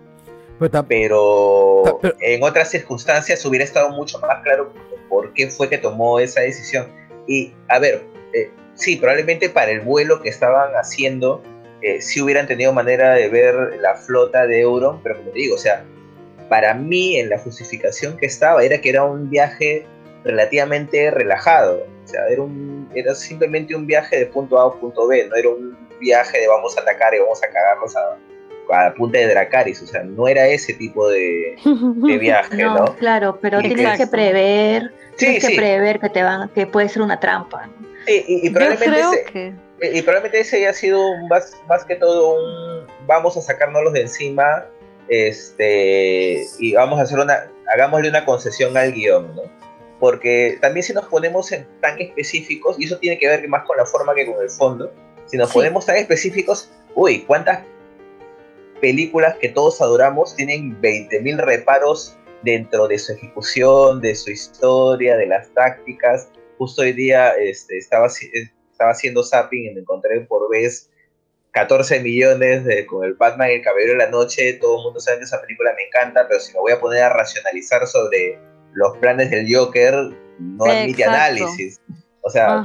[0.89, 4.73] Pero, en otras circunstancias hubiera estado mucho más claro
[5.09, 6.87] por qué fue que tomó esa decisión.
[7.27, 8.03] Y, a ver,
[8.33, 11.43] eh, sí, probablemente para el vuelo que estaban haciendo,
[11.83, 15.57] eh, sí hubieran tenido manera de ver la flota de Euron, pero como te digo,
[15.57, 15.85] o sea,
[16.49, 19.85] para mí en la justificación que estaba era que era un viaje
[20.25, 25.27] relativamente relajado, sea, era, un, era simplemente un viaje de punto A a punto B,
[25.29, 29.19] no era un viaje de vamos a atacar y vamos a cagarlos a, a punta
[29.19, 31.57] de Dracaris, o sea, no era ese tipo de,
[32.21, 32.95] viaje, ¿no?
[32.97, 37.19] Claro, pero tienes que prever, tienes que prever que te van, que puede ser una
[37.19, 37.69] trampa.
[38.07, 43.37] Sí, y, probablemente ese, y probablemente ese haya sido más, más que todo un vamos
[43.37, 44.67] a sacárnoslos de encima,
[45.09, 49.43] este, y vamos a hacer una, hagámosle una concesión al guion, ¿no?
[50.03, 53.77] Porque también si nos ponemos en tan específicos, y eso tiene que ver más con
[53.77, 54.93] la forma que con el fondo,
[55.27, 57.61] si nos ponemos tan específicos, uy, ¿cuántas
[58.81, 65.27] películas que todos adoramos tienen 20.000 reparos dentro de su ejecución, de su historia, de
[65.27, 66.31] las tácticas?
[66.59, 70.91] Justo hoy día este, estaba, estaba haciendo zapping y me encontré por vez
[71.53, 74.55] 14 millones de, con el Batman y el Caballero de la Noche.
[74.55, 77.05] Todo el mundo sabe que esa película me encanta, pero si me voy a poner
[77.05, 79.95] a racionalizar sobre los planes del Joker,
[80.39, 81.81] no admite análisis.
[82.23, 82.65] O sea,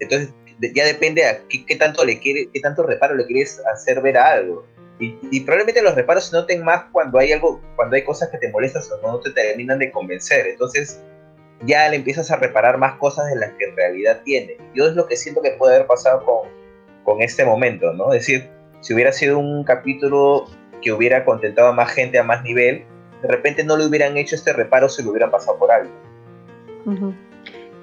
[0.00, 0.32] entonces
[0.74, 4.32] ya depende a qué, tanto le quiere, qué tanto reparo le quieres hacer ver a
[4.32, 4.66] algo.
[5.00, 8.50] Y, probablemente los reparos se noten más cuando hay algo, cuando hay cosas que te
[8.50, 10.48] molestan o no te terminan de convencer.
[10.48, 11.00] Entonces,
[11.64, 14.56] ya le empiezas a reparar más cosas de las que en realidad tiene.
[14.74, 16.48] Yo es lo que siento que puede haber pasado con,
[17.04, 18.12] con este momento, ¿no?
[18.12, 18.50] Es decir,
[18.80, 20.46] si hubiera sido un capítulo
[20.82, 22.84] que hubiera contentado a más gente a más nivel,
[23.22, 25.90] de repente no le hubieran hecho este reparo si lo hubieran pasado por algo.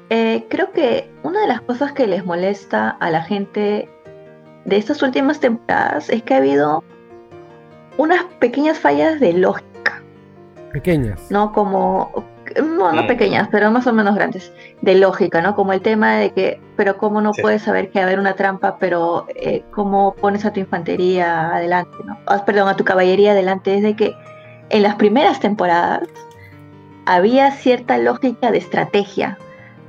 [0.09, 3.89] Eh, creo que una de las cosas que les molesta a la gente
[4.65, 6.83] de estas últimas temporadas es que ha habido
[7.97, 10.01] unas pequeñas fallas de lógica.
[10.71, 11.29] Pequeñas.
[11.29, 11.53] ¿No?
[11.53, 12.25] Como,
[12.61, 15.55] no, no pequeñas, pero más o menos grandes, de lógica, ¿no?
[15.55, 18.35] Como el tema de que, pero cómo no puedes saber que va a haber una
[18.35, 22.17] trampa, pero eh, cómo pones a tu infantería adelante, ¿no?
[22.27, 24.15] Ah, perdón, a tu caballería adelante, es de que
[24.75, 26.09] en las primeras temporadas
[27.05, 29.37] había cierta lógica de estrategia.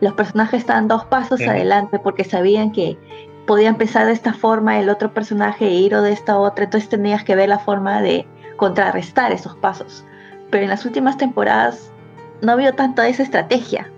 [0.00, 2.96] Los personajes estaban dos pasos adelante porque sabían que
[3.48, 6.88] podía empezar de esta forma el otro personaje e ir o de esta otra, entonces
[6.88, 8.28] tenías que ver la forma de
[8.58, 10.04] contrarrestar esos pasos.
[10.50, 11.90] Pero en las últimas temporadas
[12.40, 13.90] no ha habido tanta esa estrategia.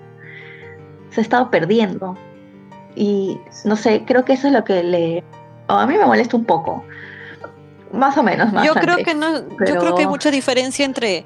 [1.11, 2.16] Se ha estado perdiendo.
[2.95, 5.22] Y no sé, creo que eso es lo que le.
[5.68, 6.82] a mí me molesta un poco.
[7.93, 9.41] Más o menos, más Yo creo que no.
[9.66, 11.24] Yo creo que hay mucha diferencia entre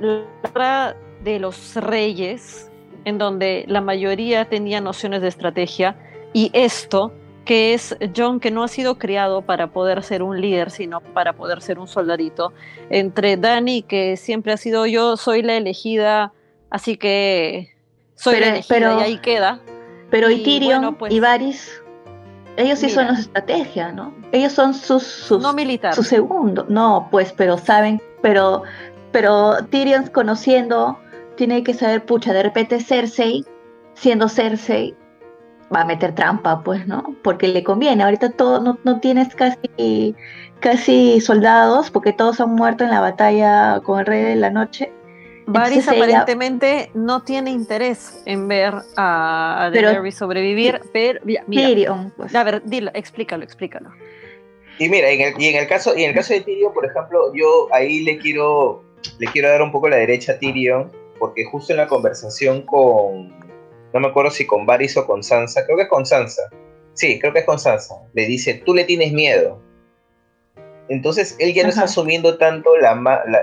[0.00, 2.70] la de los reyes,
[3.04, 5.96] en donde la mayoría tenía nociones de estrategia,
[6.32, 7.12] y esto
[7.44, 11.34] que es John que no ha sido criado para poder ser un líder, sino para
[11.34, 12.52] poder ser un soldadito,
[12.90, 16.32] entre Dani que siempre ha sido yo soy la elegida,
[16.70, 17.74] así que
[18.14, 19.60] soy la elegida y ahí queda.
[20.10, 21.82] Pero y, Tyrion pues y Varys,
[22.56, 24.14] ellos sí son las estrategias, ¿no?
[24.32, 25.94] Ellos son sus, sus no militar.
[25.94, 28.62] su segundo, no, pues, pero saben, pero
[29.14, 30.98] pero Tyrion conociendo
[31.36, 33.44] tiene que saber, pucha, de repente Cersei,
[33.94, 34.96] siendo Cersei,
[35.74, 37.14] va a meter trampa, pues, ¿no?
[37.22, 38.02] Porque le conviene.
[38.02, 40.16] Ahorita todo, no, no tienes casi,
[40.58, 44.92] casi soldados, porque todos han muerto en la batalla con el Rey de la Noche.
[45.46, 52.34] Varys aparentemente no tiene interés en ver a, Daenerys sobrevivir, pero mira, Tyrion, pues.
[52.34, 53.90] a ver, dilo, explícalo, explícalo.
[54.78, 56.86] Y mira, en el, y en el caso, y en el caso de Tyrion, por
[56.86, 58.82] ejemplo, yo ahí le quiero,
[59.18, 63.28] le quiero dar un poco la derecha a Tyrion, porque justo en la conversación con,
[63.92, 66.42] no me acuerdo si con Varys o con Sansa, creo que es con Sansa,
[66.94, 69.60] sí, creo que es con Sansa, le dice, tú le tienes miedo.
[70.88, 72.92] Entonces él ya no está asumiendo tanto la,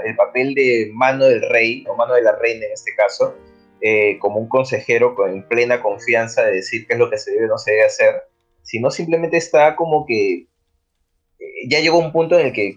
[0.06, 3.36] el papel de mano del rey, o mano de la reina en este caso,
[3.82, 7.46] eh, como un consejero con plena confianza de decir qué es lo que se debe
[7.46, 8.24] o no se debe hacer,
[8.62, 10.34] sino simplemente está como que
[11.40, 12.76] eh, ya llegó un punto en el que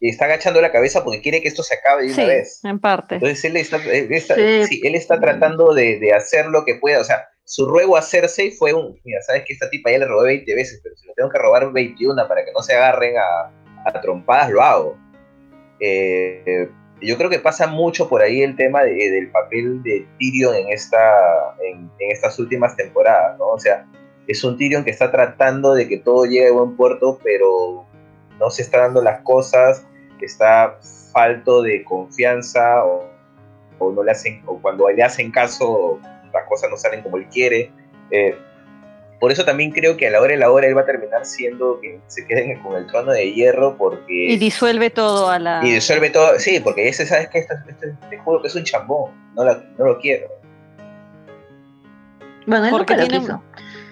[0.00, 2.60] está agachando la cabeza porque quiere que esto se acabe de una vez.
[2.64, 3.16] En parte.
[3.16, 7.00] Entonces él está, él está, tratando de, hacer lo que pueda.
[7.00, 10.06] O sea, su ruego a Cersei fue un, mira, sabes que esta tipa ya le
[10.06, 13.16] robé 20 veces, pero si lo tengo que robar 21 para que no se agarren
[13.18, 14.96] a, trompadas, lo hago.
[15.80, 16.68] Eh,
[17.00, 21.54] yo creo que pasa mucho por ahí el tema del papel de Tyrion en, esta,
[21.62, 23.48] en, en, estas últimas temporadas, ¿no?
[23.48, 23.86] O sea,
[24.26, 27.86] es un Tyrion que está tratando de que todo llegue a buen puerto, pero
[28.38, 29.86] no se está dando las cosas,
[30.20, 30.78] está
[31.12, 33.06] falto de confianza o,
[33.78, 36.00] no le hacen, o cuando le hacen caso
[36.32, 37.70] las cosas no salen como él quiere.
[38.10, 38.36] Eh,
[39.18, 41.24] por eso también creo que a la hora de la hora él va a terminar
[41.24, 44.32] siendo que se queden con el trono de hierro porque...
[44.32, 45.60] Y disuelve todo a la...
[45.64, 47.54] Y disuelve todo, sí, porque ese, ¿sabes que Esto,
[48.10, 50.28] te juro que es un chambón, no, no lo quiero.
[52.46, 53.26] Bueno, porque tiene,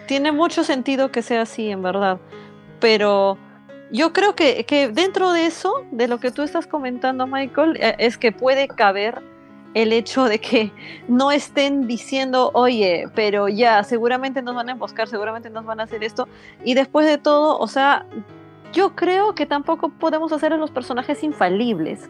[0.06, 2.18] tiene mucho sentido que sea así, en verdad.
[2.78, 3.38] Pero
[3.90, 7.96] yo creo que, que, dentro de eso, de lo que tú estás comentando, Michael, eh,
[7.98, 9.22] es que puede caber
[9.74, 10.72] el hecho de que
[11.08, 15.84] no estén diciendo, oye, pero ya, seguramente nos van a emboscar, seguramente nos van a
[15.84, 16.28] hacer esto.
[16.64, 18.06] Y después de todo, o sea,
[18.72, 22.08] yo creo que tampoco podemos hacer a los personajes infalibles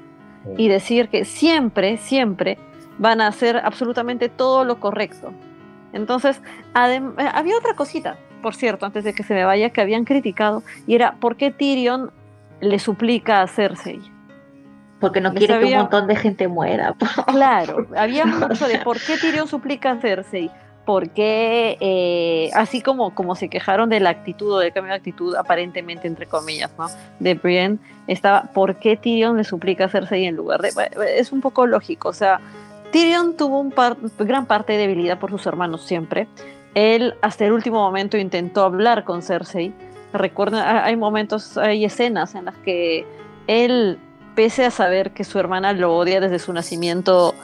[0.57, 2.59] y decir que siempre, siempre
[2.99, 5.33] van a hacer absolutamente todo lo correcto.
[5.93, 6.41] Entonces,
[6.75, 7.01] eh,
[7.33, 10.95] había otra cosita por cierto, antes de que se me vaya, que habían criticado, y
[10.95, 12.11] era por qué Tyrion
[12.61, 14.03] le suplica a Cersei.
[15.05, 16.95] Porque no quiere que un montón de gente muera.
[17.27, 20.51] Claro, había mucho de por qué Tyrion suplica a Cersei.
[20.85, 25.35] Porque, eh, así como, como se quejaron de la actitud o del cambio de actitud,
[25.35, 26.89] aparentemente, entre comillas, ¿no?
[27.21, 30.71] De Brienne, estaba, ¿por qué Tyrion le suplica a Cersei en lugar de.?
[31.17, 32.39] Es un poco lógico, o sea,
[32.93, 33.73] Tyrion tuvo un
[34.19, 36.29] gran parte de debilidad por sus hermanos siempre,
[36.75, 39.73] él hasta el último momento intentó hablar con Cersei.
[40.13, 43.07] Recuerda, hay momentos, hay escenas en las que
[43.47, 43.99] él,
[44.35, 47.35] pese a saber que su hermana lo odia desde su nacimiento,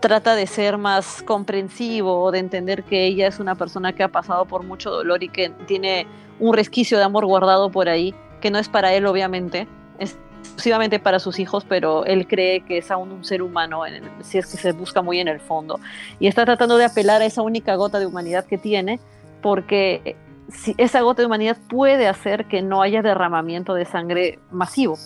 [0.00, 4.44] trata de ser más comprensivo, de entender que ella es una persona que ha pasado
[4.44, 6.06] por mucho dolor y que tiene
[6.40, 9.68] un resquicio de amor guardado por ahí, que no es para él obviamente,
[9.98, 13.82] es exclusivamente para sus hijos, pero él cree que es aún un ser humano,
[14.22, 15.78] si es que se busca muy en el fondo.
[16.18, 18.98] Y está tratando de apelar a esa única gota de humanidad que tiene,
[19.40, 20.16] porque
[20.48, 24.98] si esa gota de humanidad puede hacer que no haya derramamiento de sangre masivo.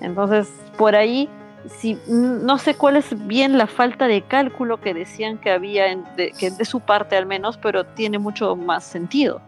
[0.00, 1.28] Entonces, por ahí,
[1.66, 5.84] si, no sé cuál es bien la falta de cálculo que decían que había,
[6.16, 9.40] de, que de su parte al menos, pero tiene mucho más sentido.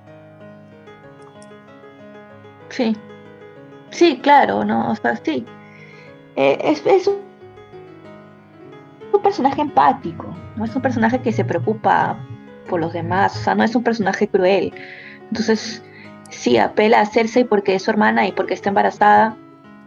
[2.69, 2.97] Sí,
[3.91, 5.45] Sí, claro, no, o sea, sí.
[6.37, 7.17] Eh, es, un,
[9.23, 10.27] personaje empático,
[10.57, 12.17] no es un personaje que se preocupa
[12.69, 14.73] por los demás, o sea, no es un personaje cruel.
[15.31, 15.83] Entonces,
[16.31, 19.35] sí, apela a Cersei porque es su hermana y porque está embarazada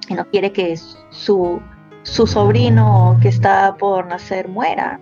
[0.10, 0.76] y no quiere que
[1.10, 1.62] su,
[2.04, 5.00] su sobrino que está por nacer muera,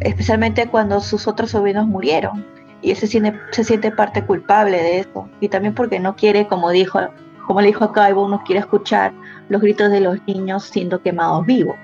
[0.00, 2.46] especialmente cuando sus otros sobrinos murieron.
[2.82, 5.28] Y ese se siente, se siente parte culpable de eso.
[5.40, 6.98] Y también porque no quiere, como dijo
[7.46, 9.12] como le dijo a Caibo, no quiere escuchar
[9.48, 11.74] los gritos de los niños siendo quemados vivos.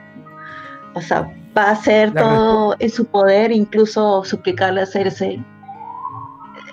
[0.94, 1.28] O sea,
[1.58, 5.44] va a hacer todo en su poder, incluso suplicarle a Cersei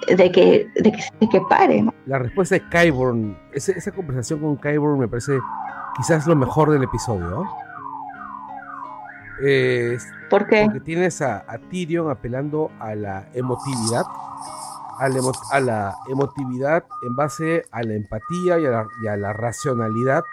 [0.08, 1.86] de que, de que, que pare.
[2.06, 5.40] La respuesta de Kyborn, esa, conversación con Kyborn me parece
[5.96, 7.46] quizás lo mejor del episodio.
[10.30, 10.64] ¿Por qué?
[10.66, 14.04] Porque tienes a, a, Tyrion apelando a la emotividad
[15.00, 19.08] a la, emo- a la emotividad en base a la empatía y a la, y
[19.08, 20.24] a la racionalidad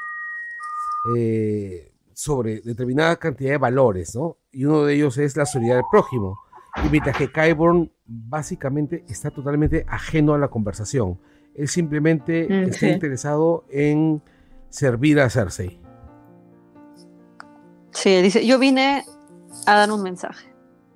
[1.17, 4.37] eh, sobre determinada cantidad de valores, ¿no?
[4.53, 6.39] Y uno de ellos es la solidaridad del prójimo.
[6.85, 11.19] Y mientras que Kyborn básicamente está totalmente ajeno a la conversación.
[11.55, 12.89] Él simplemente Mm, está sí.
[12.89, 14.21] interesado en
[14.69, 15.79] servir a Cersei.
[17.93, 19.05] Sí, dice, yo vine
[19.67, 20.49] a dar un mensaje.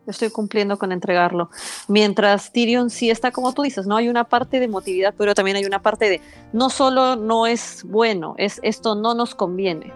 [0.07, 1.51] Estoy cumpliendo con entregarlo.
[1.89, 5.57] Mientras Tyrion sí está como tú dices, no hay una parte de emotividad, pero también
[5.57, 6.21] hay una parte de
[6.53, 9.93] no solo no es bueno, es esto no nos conviene.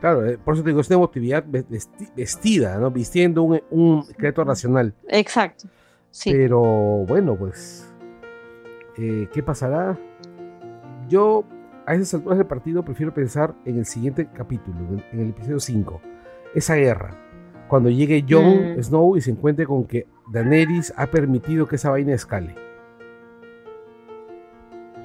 [0.00, 2.92] Claro, eh, por eso te digo, es una emotividad ve- vesti- vestida, ¿no?
[2.92, 4.94] Vistiendo un, un creato racional.
[5.08, 5.66] Exacto.
[6.10, 6.32] Sí.
[6.32, 7.92] Pero bueno, pues,
[8.96, 9.96] eh, ¿qué pasará?
[11.08, 11.44] Yo
[11.86, 15.28] a esas alturas del partido prefiero pensar en el siguiente capítulo, en el, en el
[15.30, 16.00] episodio 5,
[16.54, 17.10] esa guerra.
[17.68, 18.82] Cuando llegue Jon Mm.
[18.82, 22.54] Snow y se encuentre con que Daenerys ha permitido que esa vaina escale.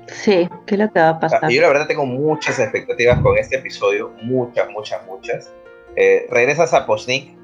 [0.08, 1.40] Sí, ¿qué es lo que va a pasar?
[1.44, 5.54] Ah, Yo la verdad tengo muchas expectativas con este episodio, muchas, muchas, muchas.
[5.96, 7.36] Eh, regresas a Posnik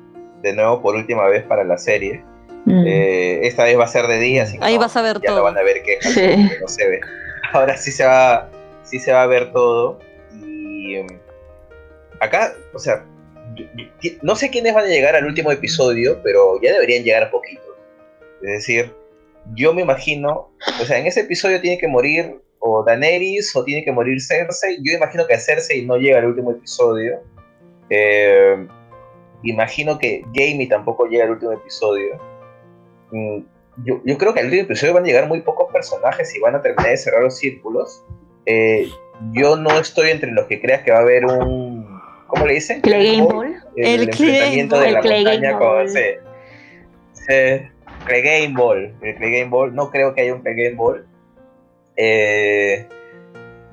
[0.41, 2.23] de nuevo por última vez para la serie.
[2.69, 2.83] Mm.
[2.87, 5.19] Eh, esta vez va a ser de día, así que Ahí no, vas a ver
[5.21, 5.37] ya todo.
[5.37, 6.21] no van a ver Sí.
[6.61, 6.99] no se ve.
[7.51, 8.49] Ahora sí se va,
[8.83, 9.99] sí se va a ver todo.
[10.39, 11.07] Y em,
[12.19, 13.03] acá, o sea,
[14.21, 17.65] no sé quiénes van a llegar al último episodio, pero ya deberían llegar poquitos.
[18.43, 18.93] Es decir,
[19.55, 23.83] yo me imagino, o sea, en ese episodio tiene que morir o Daenerys o tiene
[23.83, 24.77] que morir Cersei.
[24.83, 27.19] Yo imagino que Cersei no llega al último episodio.
[27.89, 28.67] Eh,
[29.43, 32.19] imagino que Jamie tampoco llega al último episodio.
[33.11, 33.39] Mm,
[33.85, 36.55] Yo, yo creo que al último episodio van a llegar muy pocos personajes y van
[36.55, 38.03] a terminar de cerrar los círculos.
[38.45, 38.89] Eh,
[39.31, 41.87] yo no estoy entre los que creas que va a haber un.
[42.27, 42.81] ¿Cómo le dicen?
[42.81, 43.63] Clay Game Ball, Ball.
[43.75, 45.11] El, El Clay enfrentamiento Game de la Ball.
[45.11, 45.69] El Clay montaña Game con.
[45.69, 45.89] Ball.
[45.89, 46.01] Sí,
[47.13, 47.69] sí,
[48.05, 48.93] Clay Game Ball.
[49.01, 49.75] El Clay Game Ball.
[49.75, 51.05] No creo que haya un Clay Game Ball.
[51.95, 52.85] Eh,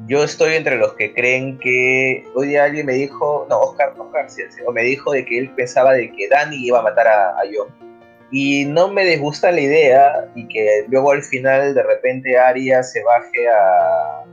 [0.07, 2.25] yo estoy entre los que creen que.
[2.35, 3.47] Hoy día alguien me dijo.
[3.49, 6.57] No, Oscar, Oscar, sí, sí, o me dijo de que él pensaba de que Dani
[6.65, 7.69] iba a matar a, a Jon.
[8.31, 13.03] Y no me disgusta la idea y que luego al final de repente Arya se
[13.05, 14.25] baje a,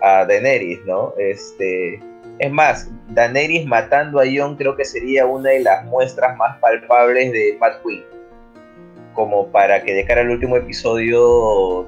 [0.00, 1.12] a Daenerys, ¿no?
[1.18, 2.00] Este,
[2.38, 7.32] es más, Daenerys matando a Jon creo que sería una de las muestras más palpables
[7.32, 8.04] de Mad Queen.
[9.14, 11.86] Como para que de cara al último episodio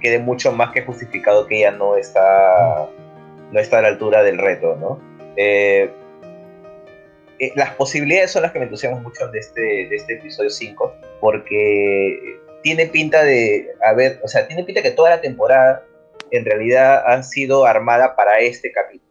[0.00, 2.88] quede mucho más que justificado que ella no está,
[3.50, 5.00] no está a la altura del reto, ¿no?
[5.36, 5.90] Eh,
[7.42, 10.94] eh, las posibilidades son las que me entusiasman mucho de este, de este episodio 5,
[11.20, 15.84] porque tiene pinta de haber, o sea, tiene pinta que toda la temporada
[16.30, 19.10] en realidad ha sido armada para este capítulo,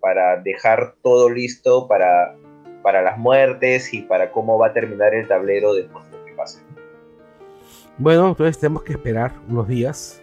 [0.00, 2.36] para dejar todo listo para,
[2.84, 6.32] para las muertes y para cómo va a terminar el tablero después de lo que
[6.34, 6.62] pase.
[7.98, 10.22] Bueno, entonces tenemos que esperar unos días.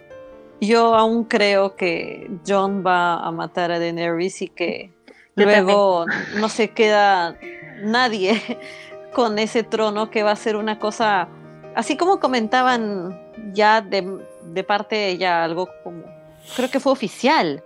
[0.62, 4.92] Yo aún creo que John va a matar a Daenerys y que
[5.36, 6.06] luego
[6.36, 7.36] no se queda
[7.82, 8.40] nadie
[9.14, 11.28] con ese trono que va a ser una cosa,
[11.74, 13.18] así como comentaban
[13.52, 16.04] ya de, de parte ya algo como,
[16.56, 17.62] creo que fue oficial.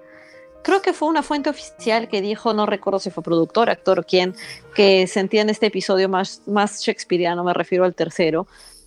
[0.63, 4.03] Creo que fue una fuente oficial que dijo, no recuerdo si fue productor, actor o
[4.03, 4.35] quién,
[4.75, 8.47] que sentían este episodio más, más shakespeariano, me refiero al tercero,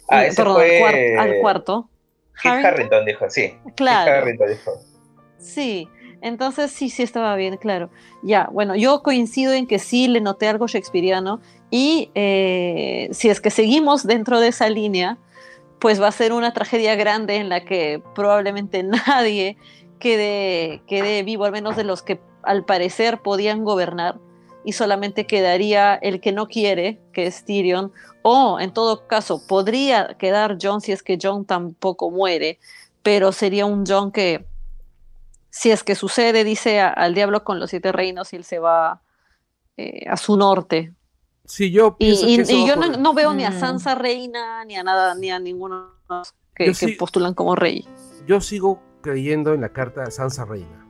[0.10, 1.90] Ah, eh, ese perdón, fue al, cuar- al cuarto.
[2.42, 3.54] Kit Harrington, Harrington dijo, sí.
[3.80, 4.72] Harrington dijo.
[5.38, 5.88] Sí,
[6.22, 7.90] entonces sí, sí estaba bien, claro.
[8.24, 11.40] Ya, bueno, yo coincido en que sí le noté algo shakespeariano
[11.70, 15.18] y eh, si es que seguimos dentro de esa línea,
[15.80, 19.58] pues va a ser una tragedia grande en la que probablemente nadie
[20.00, 24.20] quede, quede vivo, al menos de los que al parecer podían gobernar,
[24.68, 30.18] y solamente quedaría el que no quiere, que es Tyrion, o en todo caso podría
[30.20, 32.60] quedar John si es que John tampoco muere,
[33.02, 34.46] pero sería un John que
[35.50, 38.60] si es que sucede, dice a- al diablo con los siete reinos y él se
[38.60, 39.02] va
[39.78, 40.94] eh, a su norte.
[41.46, 43.52] Sí, yo Y, pienso y- que eso y va yo no, no veo ni a
[43.52, 43.60] Mm.
[43.60, 45.92] Sansa reina, ni a nada, ni a ninguno
[46.56, 47.88] que, que sí- postulan como rey.
[48.26, 50.86] yo sigo creyendo en la carta de Sansa Reina.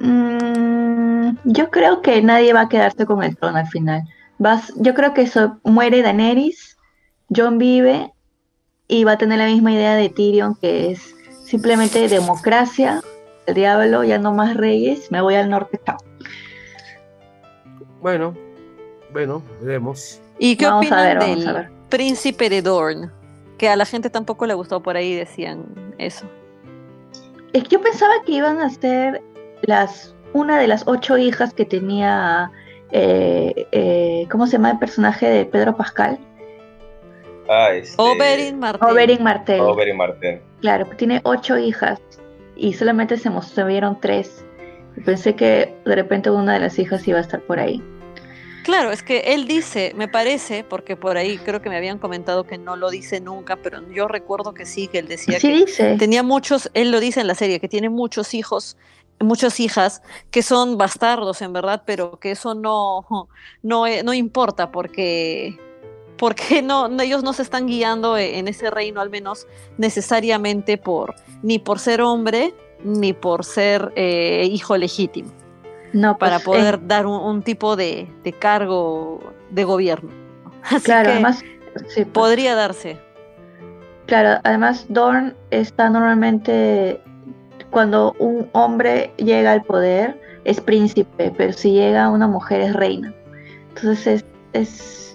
[0.00, 4.02] Mm, yo creo que nadie va a quedarse con el trono al final.
[4.38, 6.76] Vas, yo creo que eso, muere Daenerys,
[7.34, 8.12] Jon vive
[8.88, 11.14] y va a tener la misma idea de Tyrion que es
[11.50, 13.02] simplemente democracia,
[13.46, 15.98] el diablo, ya no más reyes, me voy al norte, chao.
[18.00, 18.34] Bueno,
[19.12, 20.20] bueno, veremos.
[20.38, 21.70] ¿Y qué Vamos a opinan ver, del a ver.
[21.88, 23.12] príncipe de Dorn?
[23.58, 25.66] Que a la gente tampoco le gustó por ahí, decían
[25.98, 26.24] eso.
[27.52, 29.20] Es que yo pensaba que iban a ser
[29.62, 32.52] las una de las ocho hijas que tenía,
[32.92, 36.18] eh, eh, ¿cómo se llama el personaje de Pedro Pascal?
[37.50, 38.00] Ah, este...
[38.00, 38.88] Oberyn Martell.
[38.90, 39.60] Oberyn Martell.
[39.60, 40.40] Oberyn Martell.
[40.60, 42.00] Claro, tiene ocho hijas
[42.54, 44.44] y solamente se mostraron tres.
[45.04, 47.82] Pensé que de repente una de las hijas iba a estar por ahí.
[48.62, 52.44] Claro, es que él dice, me parece, porque por ahí creo que me habían comentado
[52.44, 55.56] que no lo dice nunca, pero yo recuerdo que sí, que él decía Sí que
[55.64, 55.96] dice.
[55.98, 58.76] tenía muchos, él lo dice en la serie, que tiene muchos hijos,
[59.18, 63.06] muchas hijas que son bastardos en verdad, pero que eso no,
[63.62, 65.58] no, no importa porque,
[66.20, 69.46] porque no, no- ellos no se están guiando e- en ese reino al menos
[69.78, 72.54] necesariamente por, ni por ser hombre,
[72.84, 75.30] ni por ser eh, hijo legítimo
[75.92, 79.20] No, para pues, poder eh, dar un, un tipo de, de cargo
[79.50, 80.10] de gobierno.
[80.62, 81.40] Así claro, que además,
[81.88, 82.98] sí, pues, podría darse.
[84.06, 87.00] claro, además Dorn está normalmente
[87.70, 93.14] cuando un hombre llega al poder es príncipe, pero si llega una mujer es reina.
[93.74, 95.09] Entonces es, es,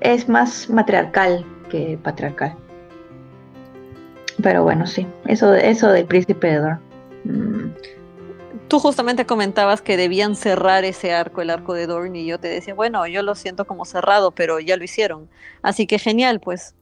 [0.00, 2.56] es más matriarcal que patriarcal.
[4.42, 6.80] Pero bueno, sí, eso, eso del príncipe de Dorn.
[7.24, 7.72] Mm,
[8.68, 12.48] Tú justamente comentabas que debían cerrar ese arco, el arco de Dorn, y yo te
[12.48, 15.30] decía, bueno, yo lo siento como cerrado, pero ya lo hicieron.
[15.62, 16.74] Así que genial, pues.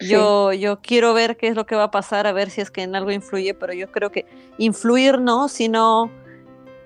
[0.00, 0.08] Sí.
[0.08, 2.70] Yo, yo quiero ver qué es lo que va a pasar, a ver si es
[2.70, 4.26] que en algo influye, pero yo creo que
[4.58, 6.10] influir no, sino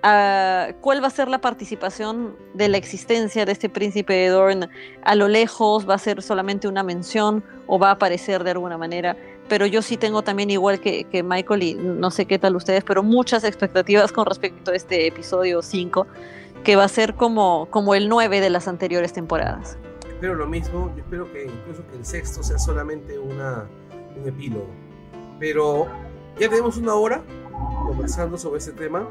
[0.05, 4.69] ah, cuál va a ser la participación de la existencia de este príncipe de Dorn
[5.03, 8.79] a lo lejos, va a ser solamente una mención o va a aparecer de alguna
[8.79, 9.17] manera.
[9.49, 12.85] Pero yo sí tengo también, igual que, que Michael, y no sé qué tal ustedes,
[12.85, 16.07] pero muchas expectativas con respecto a este episodio 5,
[16.63, 19.77] que va a ser como, como el 9 de las anteriores temporadas.
[20.09, 23.69] Espero lo mismo, yo espero que incluso que el sexto sea solamente una,
[24.17, 24.69] un epílogo.
[25.39, 25.89] Pero
[26.39, 27.23] ya tenemos una hora
[27.87, 29.07] conversando sobre este tema.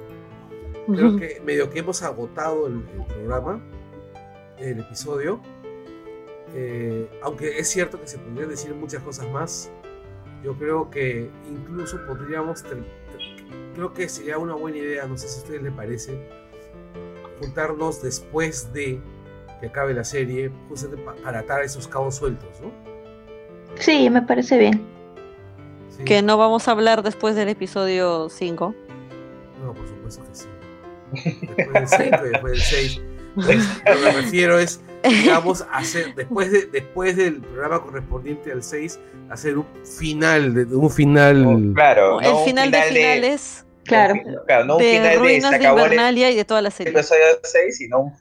[0.88, 3.62] Creo que medio que hemos agotado el, el programa,
[4.60, 5.40] el episodio.
[6.56, 9.72] Eh, aunque es cierto que se podrían decir muchas cosas más,
[10.44, 12.64] yo creo que incluso podríamos,
[13.74, 16.30] creo que sería una buena idea, no sé si a ustedes les parece,
[17.40, 19.00] juntarnos después de
[19.60, 22.72] que acabe la serie, justamente pa- para atar esos cabos sueltos, ¿no?
[23.80, 24.82] Sí, me parece bien.
[25.90, 26.04] Sí.
[26.04, 28.76] Que no vamos a hablar después del episodio 5.
[29.64, 30.48] No, por supuesto que sí.
[31.14, 33.02] Después del 5 y después del 6.
[33.36, 39.00] Lo que me refiero es, digamos, hacer, después, de, después del programa correspondiente al 6,
[39.30, 41.46] hacer un final, de, un final...
[41.46, 44.16] Oh, claro, el no un final de finales Claro.
[44.48, 46.62] claro, no un de final de Ruinas se de acabó el Invernalia y de toda
[46.62, 46.94] la serie.
[46.94, 48.14] episodio 6, sino un.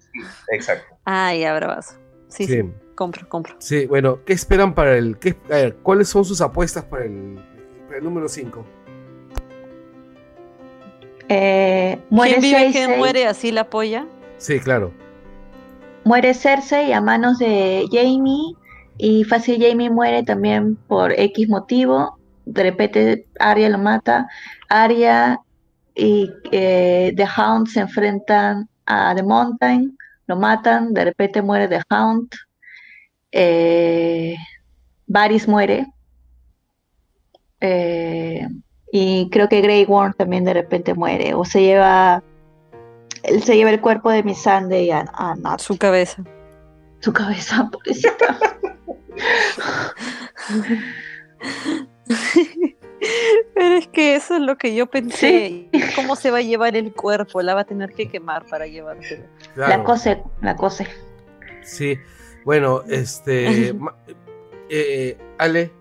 [0.50, 0.96] Exacto.
[1.04, 1.94] Ah, ya, bravazo.
[2.28, 2.70] Sí, sí, Sí.
[2.94, 3.54] compro, compro.
[3.58, 5.18] Sí, bueno, ¿qué esperan para el...
[5.18, 7.38] Qué, a ver, ¿cuáles son sus apuestas para el,
[7.86, 8.64] para el número 5?
[11.34, 13.26] Eh, muere ¿Quién vive, Cersei, quién muere?
[13.26, 14.06] Así la apoya.
[14.36, 14.92] Sí, claro.
[16.04, 18.54] muere Cersei a manos de Jamie
[18.98, 22.18] y fácil Jamie muere también por X motivo.
[22.44, 24.28] De repente Arya lo mata.
[24.68, 25.40] Arya
[25.94, 29.96] y eh, The Hound se enfrentan a The Mountain,
[30.26, 30.92] lo matan.
[30.92, 32.28] De repente muere The Hound.
[33.30, 34.36] Eh,
[35.06, 35.86] Varys muere.
[37.60, 38.46] Eh,
[38.94, 41.32] y creo que Grey Worm también de repente muere.
[41.32, 42.22] O se lleva.
[43.22, 45.60] Él se lleva el cuerpo de Missandei a, a Nott.
[45.60, 46.22] Su cabeza.
[47.00, 48.38] Su cabeza, pobrecita.
[53.54, 55.70] Pero es que eso es lo que yo pensé.
[55.96, 57.40] ¿Cómo se va a llevar el cuerpo?
[57.40, 59.24] La va a tener que quemar para llevárselo.
[59.56, 60.86] La cose, la cose.
[61.62, 61.98] Sí.
[62.44, 63.74] Bueno, este...
[64.68, 65.72] eh, Ale,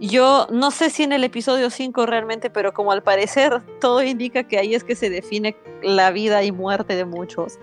[0.00, 4.44] Yo no sé si en el episodio 5 realmente, pero como al parecer todo indica
[4.44, 7.58] que ahí es que se define la vida y muerte de muchos.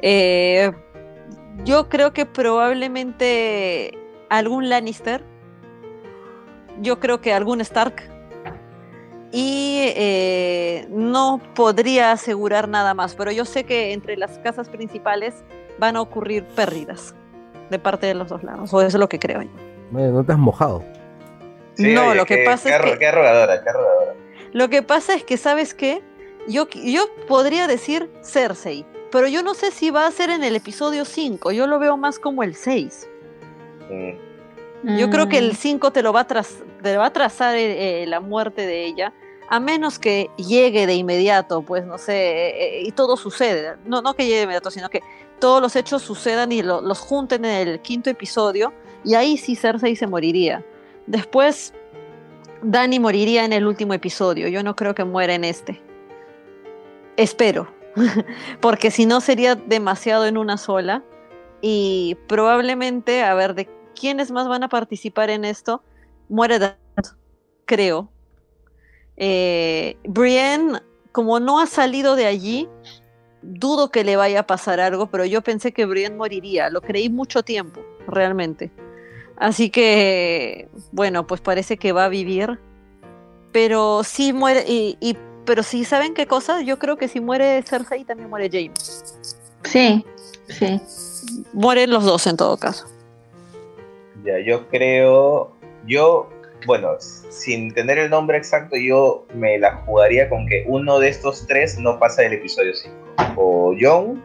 [0.00, 0.72] Eh,
[1.64, 3.98] yo creo que probablemente
[4.30, 5.22] algún Lannister,
[6.80, 8.10] yo creo que algún Stark,
[9.30, 15.44] y eh, no podría asegurar nada más, pero yo sé que entre las casas principales
[15.78, 17.14] van a ocurrir pérdidas
[17.68, 19.50] de parte de los dos lados, o eso es lo que creo yo.
[19.90, 20.82] no te has mojado.
[21.78, 24.14] No, oye, lo que pasa qué es que- Qué rogadora, qué rogadora.
[24.52, 26.02] Lo que pasa es que, ¿sabes qué?
[26.46, 30.54] Yo, yo podría decir Cersei, pero yo no sé si va a ser en el
[30.56, 33.08] episodio 5, yo lo veo más como el 6.
[33.90, 34.98] Mm.
[34.98, 37.54] Yo creo que el Mm, 5 te lo va a, traz- te va a trazar
[37.56, 39.12] eh, eh, la muerte de ella,
[39.48, 43.76] a menos que llegue de inmediato, pues no sé, eh, eh, y todo sucede.
[43.86, 45.00] No, no que llegue de inmediato, sino que
[45.38, 48.72] todos los hechos sucedan y lo- los junten en el quinto episodio,
[49.04, 50.62] y ahí sí Cersei se moriría.
[51.06, 51.74] Después,
[52.62, 54.48] Dani moriría en el último episodio.
[54.48, 55.80] Yo no creo que muera en este.
[57.16, 57.68] Espero,
[58.60, 61.02] porque si no sería demasiado en una sola.
[61.60, 63.68] Y probablemente, a ver, de
[63.98, 65.82] quiénes más van a participar en esto,
[66.28, 66.76] muere Dad,
[67.64, 68.10] creo.
[69.16, 70.80] Eh, Brienne,
[71.12, 72.68] como no ha salido de allí,
[73.42, 77.08] dudo que le vaya a pasar algo, pero yo pensé que Brienne moriría, lo creí
[77.08, 78.70] mucho tiempo, realmente.
[79.36, 82.58] Así que, bueno, pues parece que va a vivir.
[83.52, 87.62] Pero sí muere, y, y- pero si saben qué cosa, yo creo que si muere
[87.62, 89.16] Cersei también muere James.
[89.64, 90.04] Sí,
[90.48, 90.80] sí.
[91.52, 92.86] Mueren los dos en todo caso.
[94.24, 95.52] Ya, yo creo,
[95.86, 96.30] yo,
[96.66, 101.46] bueno, sin tener el nombre exacto, yo me la jugaría con que uno de estos
[101.46, 102.96] tres no pasa del episodio 5.
[103.36, 104.22] O Jon,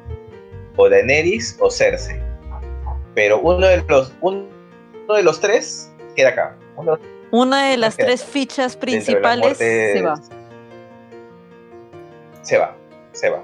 [0.77, 2.17] o Daenerys, o Cersei.
[3.13, 4.13] Pero uno de los,
[5.09, 6.55] uno de los tres queda acá.
[6.77, 6.99] Uno
[7.31, 10.15] Una de las tres fichas principales se va.
[12.43, 12.75] Se va,
[13.11, 13.43] se va.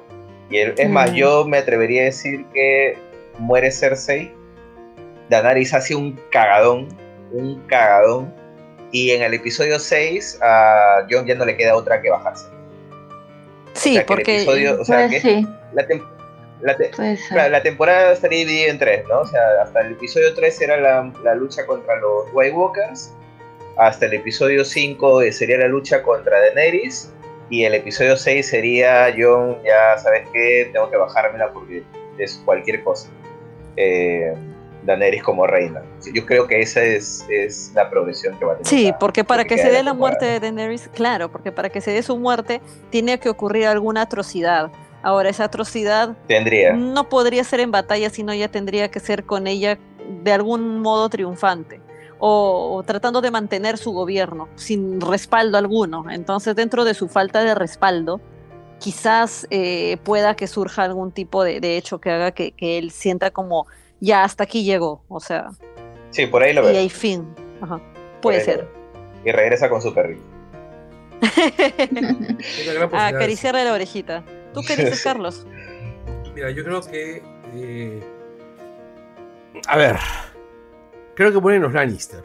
[0.52, 1.16] Y el- es más, Mm.
[1.16, 2.98] yo me atrevería a decir que
[3.40, 4.32] muere Cersei,
[5.30, 6.88] Daenerys hace un cagadón,
[7.32, 8.32] un cagadón,
[8.92, 12.46] y en el episodio 6 a Jon ya no le queda otra que bajarse.
[13.74, 15.86] Sí, o sea, que el porque episodio, o sea, Pues que sí, la,
[16.66, 16.92] la te-
[17.50, 19.20] la temporada estaría dividida en tres, ¿no?
[19.22, 23.14] O sea, hasta el episodio 3 era la, la lucha contra los White Walkers,
[23.78, 27.12] hasta el episodio 5 sería la lucha contra Daenerys,
[27.50, 31.84] y el episodio 6 sería Jon, ya sabes qué, tengo que bajármela porque
[32.18, 33.10] es cualquier cosa.
[33.78, 34.34] Eh,
[34.84, 35.82] Daenerys como reina.
[36.14, 38.68] Yo creo que esa es, es la progresión que va a tener.
[38.68, 39.96] Sí, la- porque para que se dé la temporada.
[39.96, 42.62] muerte de Daenerys, claro, porque para que se dé su muerte
[42.92, 44.72] tiene que ocurrir alguna atrocidad.
[45.06, 46.74] Ahora, esa atrocidad Tendría.
[46.74, 49.78] no podría ser en batalla, sino ya tendría que ser con ella
[50.24, 51.80] de algún modo triunfante
[52.18, 56.06] o, o tratando de mantener su gobierno sin respaldo alguno.
[56.10, 58.20] Entonces, dentro de su falta de respaldo,
[58.80, 62.90] quizás eh, pueda que surja algún tipo de, de hecho que haga que, que él
[62.90, 63.68] sienta como
[64.00, 65.50] ya hasta aquí llegó, o sea,
[66.10, 67.28] Sí, por ahí lo y hay fin.
[67.62, 67.80] Ajá.
[68.22, 68.68] Puede ahí ser.
[69.26, 70.22] Y regresa con su perrito.
[71.22, 71.30] Una
[72.74, 73.08] gran a posibilidad.
[73.08, 74.24] acariciarle la orejita.
[74.56, 75.02] ¿Tú qué dices.
[75.04, 75.46] Carlos?
[76.34, 77.22] Mira, yo creo que.
[77.54, 78.04] eh,
[79.68, 79.98] A ver.
[81.16, 82.24] Creo que mueren los Lannister.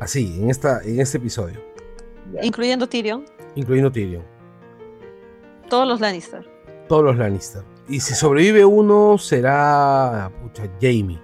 [0.00, 1.60] Así, en, esta, en este episodio.
[2.42, 3.24] Incluyendo Tyrion,
[3.56, 4.22] Incluyendo Tyrion.
[5.68, 6.48] todos los Lannister.
[6.88, 7.62] Todos los Lannister.
[7.88, 10.30] Y si sobrevive uno, será.
[10.40, 11.20] Pucha, Jamie.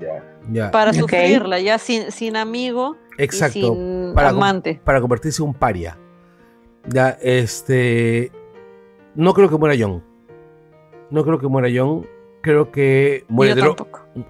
[0.00, 0.22] Ya.
[0.50, 0.70] Ya.
[0.70, 3.58] Para sufrirla, ya sin, sin amigo Exacto.
[3.58, 4.80] y sin para com- amante.
[4.84, 5.96] Para convertirse en un paria.
[6.86, 8.30] Ya, este.
[9.14, 10.02] No creo que muera Jon.
[11.10, 12.06] No creo que muera Jon.
[12.42, 13.86] Creo que muere, Dro-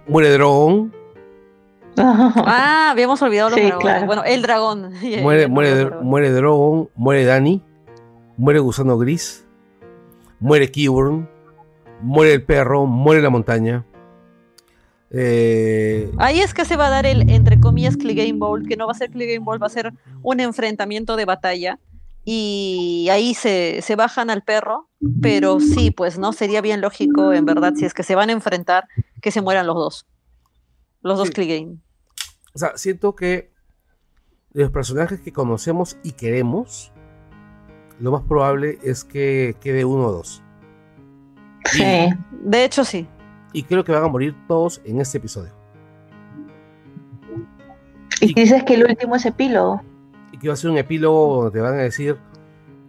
[0.06, 0.92] muere Drogon.
[1.96, 3.82] Ah, habíamos olvidado los Sí, dragones.
[3.84, 4.06] claro.
[4.06, 4.92] Bueno, el dragón.
[5.22, 6.06] Muere, muere, dragón.
[6.06, 7.62] muere Drogon, muere Dani,
[8.36, 9.46] muere Gusano Gris,
[10.40, 11.28] muere Qyburn,
[12.02, 13.84] muere el perro, muere la montaña.
[15.10, 18.86] Eh, Ahí es que se va a dar el, entre comillas, Clegane Bowl, que no
[18.86, 19.92] va a ser Clegane Bowl, va a ser
[20.22, 21.78] un enfrentamiento de batalla.
[22.24, 24.88] Y ahí se, se bajan al perro,
[25.20, 28.32] pero sí, pues no sería bien lógico, en verdad, si es que se van a
[28.32, 28.88] enfrentar,
[29.20, 30.06] que se mueran los dos.
[31.02, 31.34] Los dos Sí.
[31.34, 31.78] Clegane.
[32.54, 33.52] o sea, siento que
[34.54, 36.92] de los personajes que conocemos y queremos,
[38.00, 40.42] lo más probable es que quede uno o dos.
[41.66, 41.84] Sí.
[42.42, 43.06] De hecho, sí.
[43.52, 45.52] Y creo que van a morir todos en este episodio.
[48.20, 49.82] Y dices que el último es epílogo.
[50.34, 52.16] Y que va a ser un epílogo donde te van a decir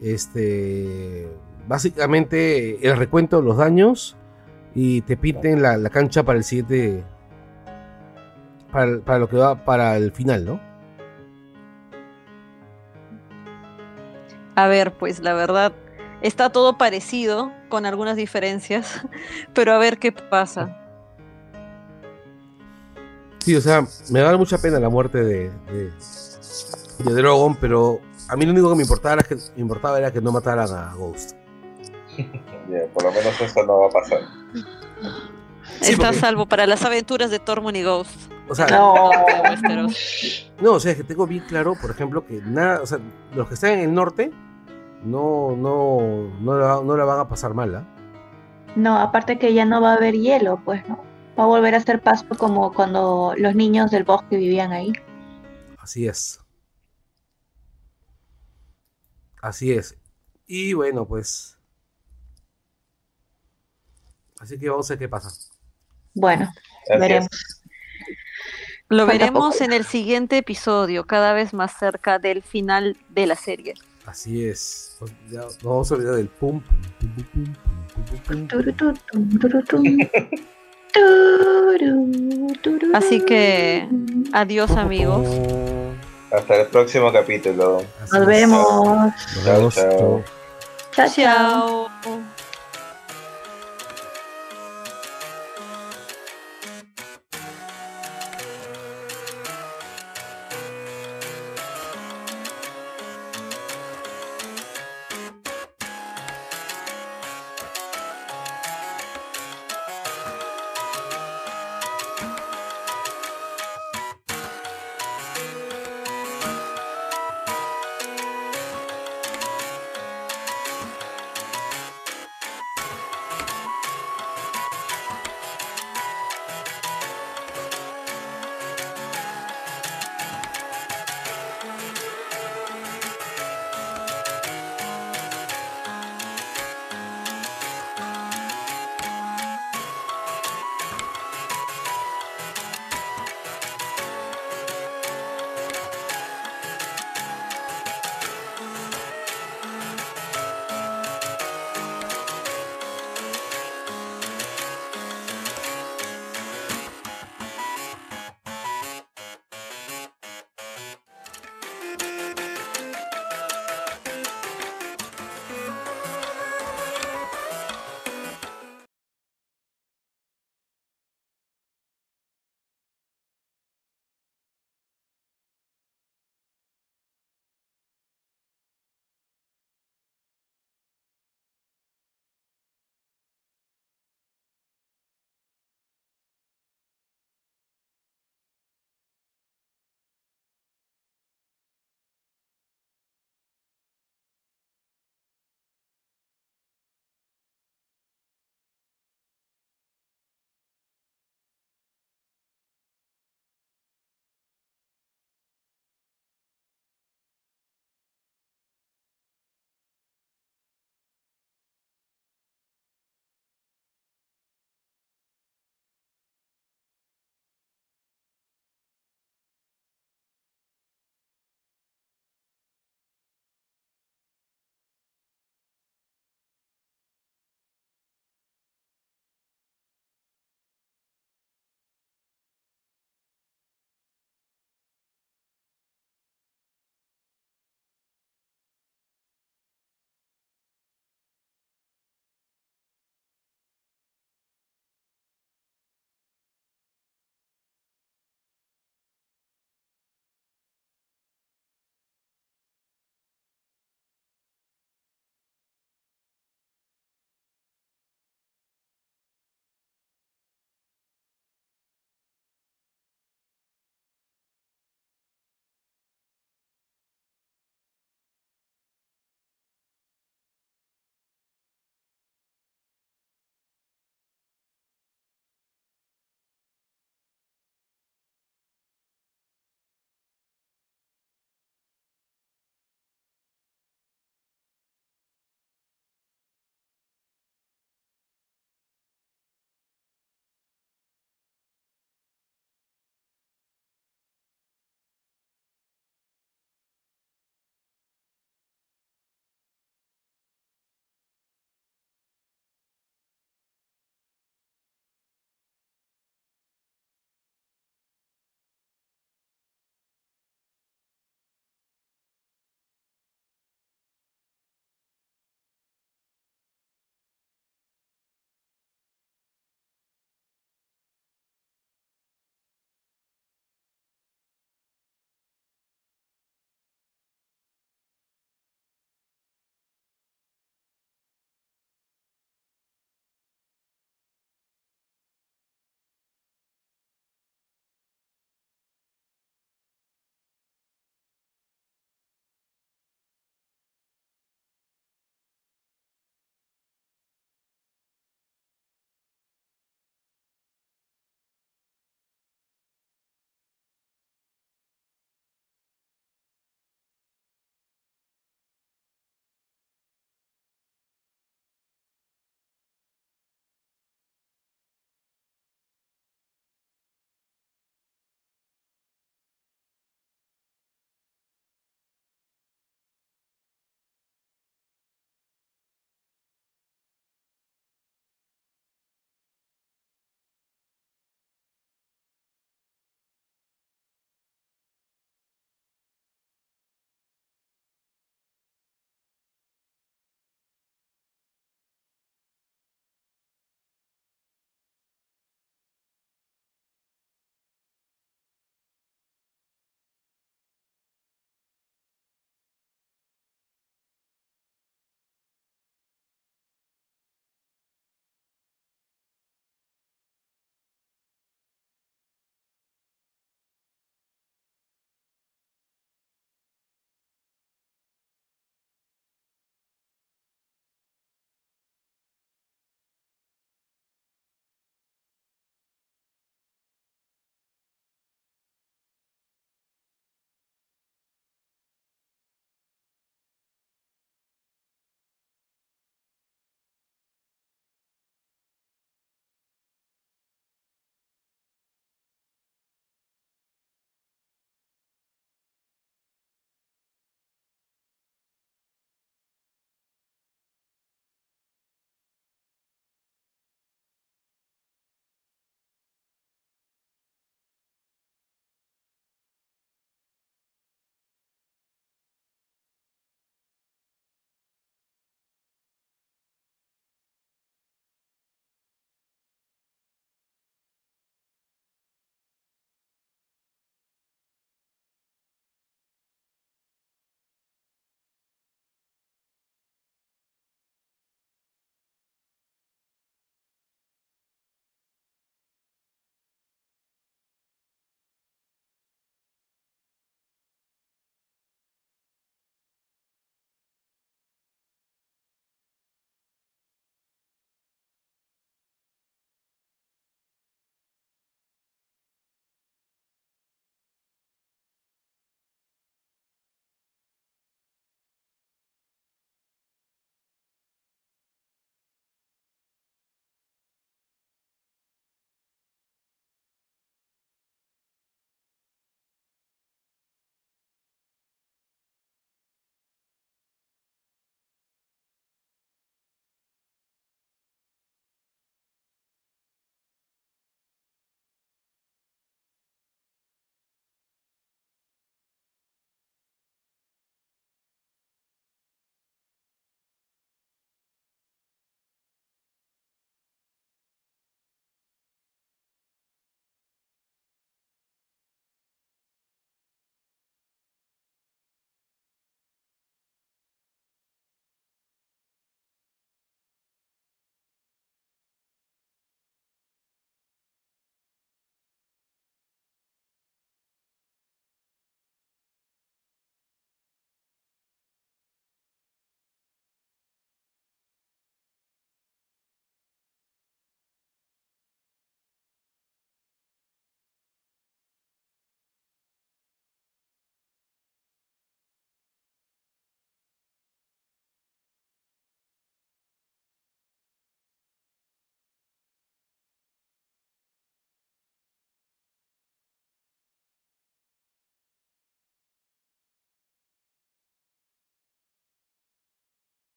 [0.00, 1.28] este
[1.68, 4.16] básicamente el recuento de los daños
[4.74, 7.04] y te pinten la, la cancha para el siguiente
[8.72, 10.60] para, para lo que va para el final, ¿no?
[14.56, 15.72] A ver, pues la verdad,
[16.22, 19.02] está todo parecido, con algunas diferencias,
[19.52, 20.80] pero a ver qué pasa.
[23.38, 25.92] Sí, o sea, me da mucha pena la muerte de, de,
[26.98, 30.12] de Drogon, pero a mí lo único que me importaba, era que, me importaba era
[30.12, 31.32] que no mataran a Ghost.
[32.66, 34.20] Ya, por lo menos eso no va a pasar.
[35.82, 38.32] Sí, está a porque- salvo para las aventuras de Tormund y Ghost.
[38.48, 39.10] O sea, No.
[40.62, 42.98] No, o sea, es que tengo bien claro, por ejemplo, que nada, o sea,
[43.34, 44.30] los que están en el norte
[45.04, 47.84] no, no, no, la, no la van a pasar mal, ¿ah?
[48.76, 50.98] No, aparte que ya no va a haber hielo, pues no.
[51.38, 54.92] Va a volver a ser pasto como cuando los niños del bosque vivían ahí.
[55.78, 56.40] Así es.
[59.44, 59.94] Así es.
[60.46, 61.58] Y bueno, pues.
[64.40, 65.28] Así que vamos a ver qué pasa.
[66.14, 66.50] Bueno,
[66.88, 67.28] veremos.
[68.88, 73.74] Lo veremos en el siguiente episodio, cada vez más cerca del final de la serie.
[74.06, 74.96] Así es.
[74.98, 76.62] Pues, ya nos vamos a olvidar del pum,
[82.94, 83.86] Así que
[84.32, 85.28] adiós amigos.
[86.36, 87.82] Hasta el próximo capítulo.
[88.12, 89.12] Nos vemos.
[89.36, 89.74] Nos vemos.
[90.92, 91.88] Chao, chao.
[92.02, 92.33] Chao.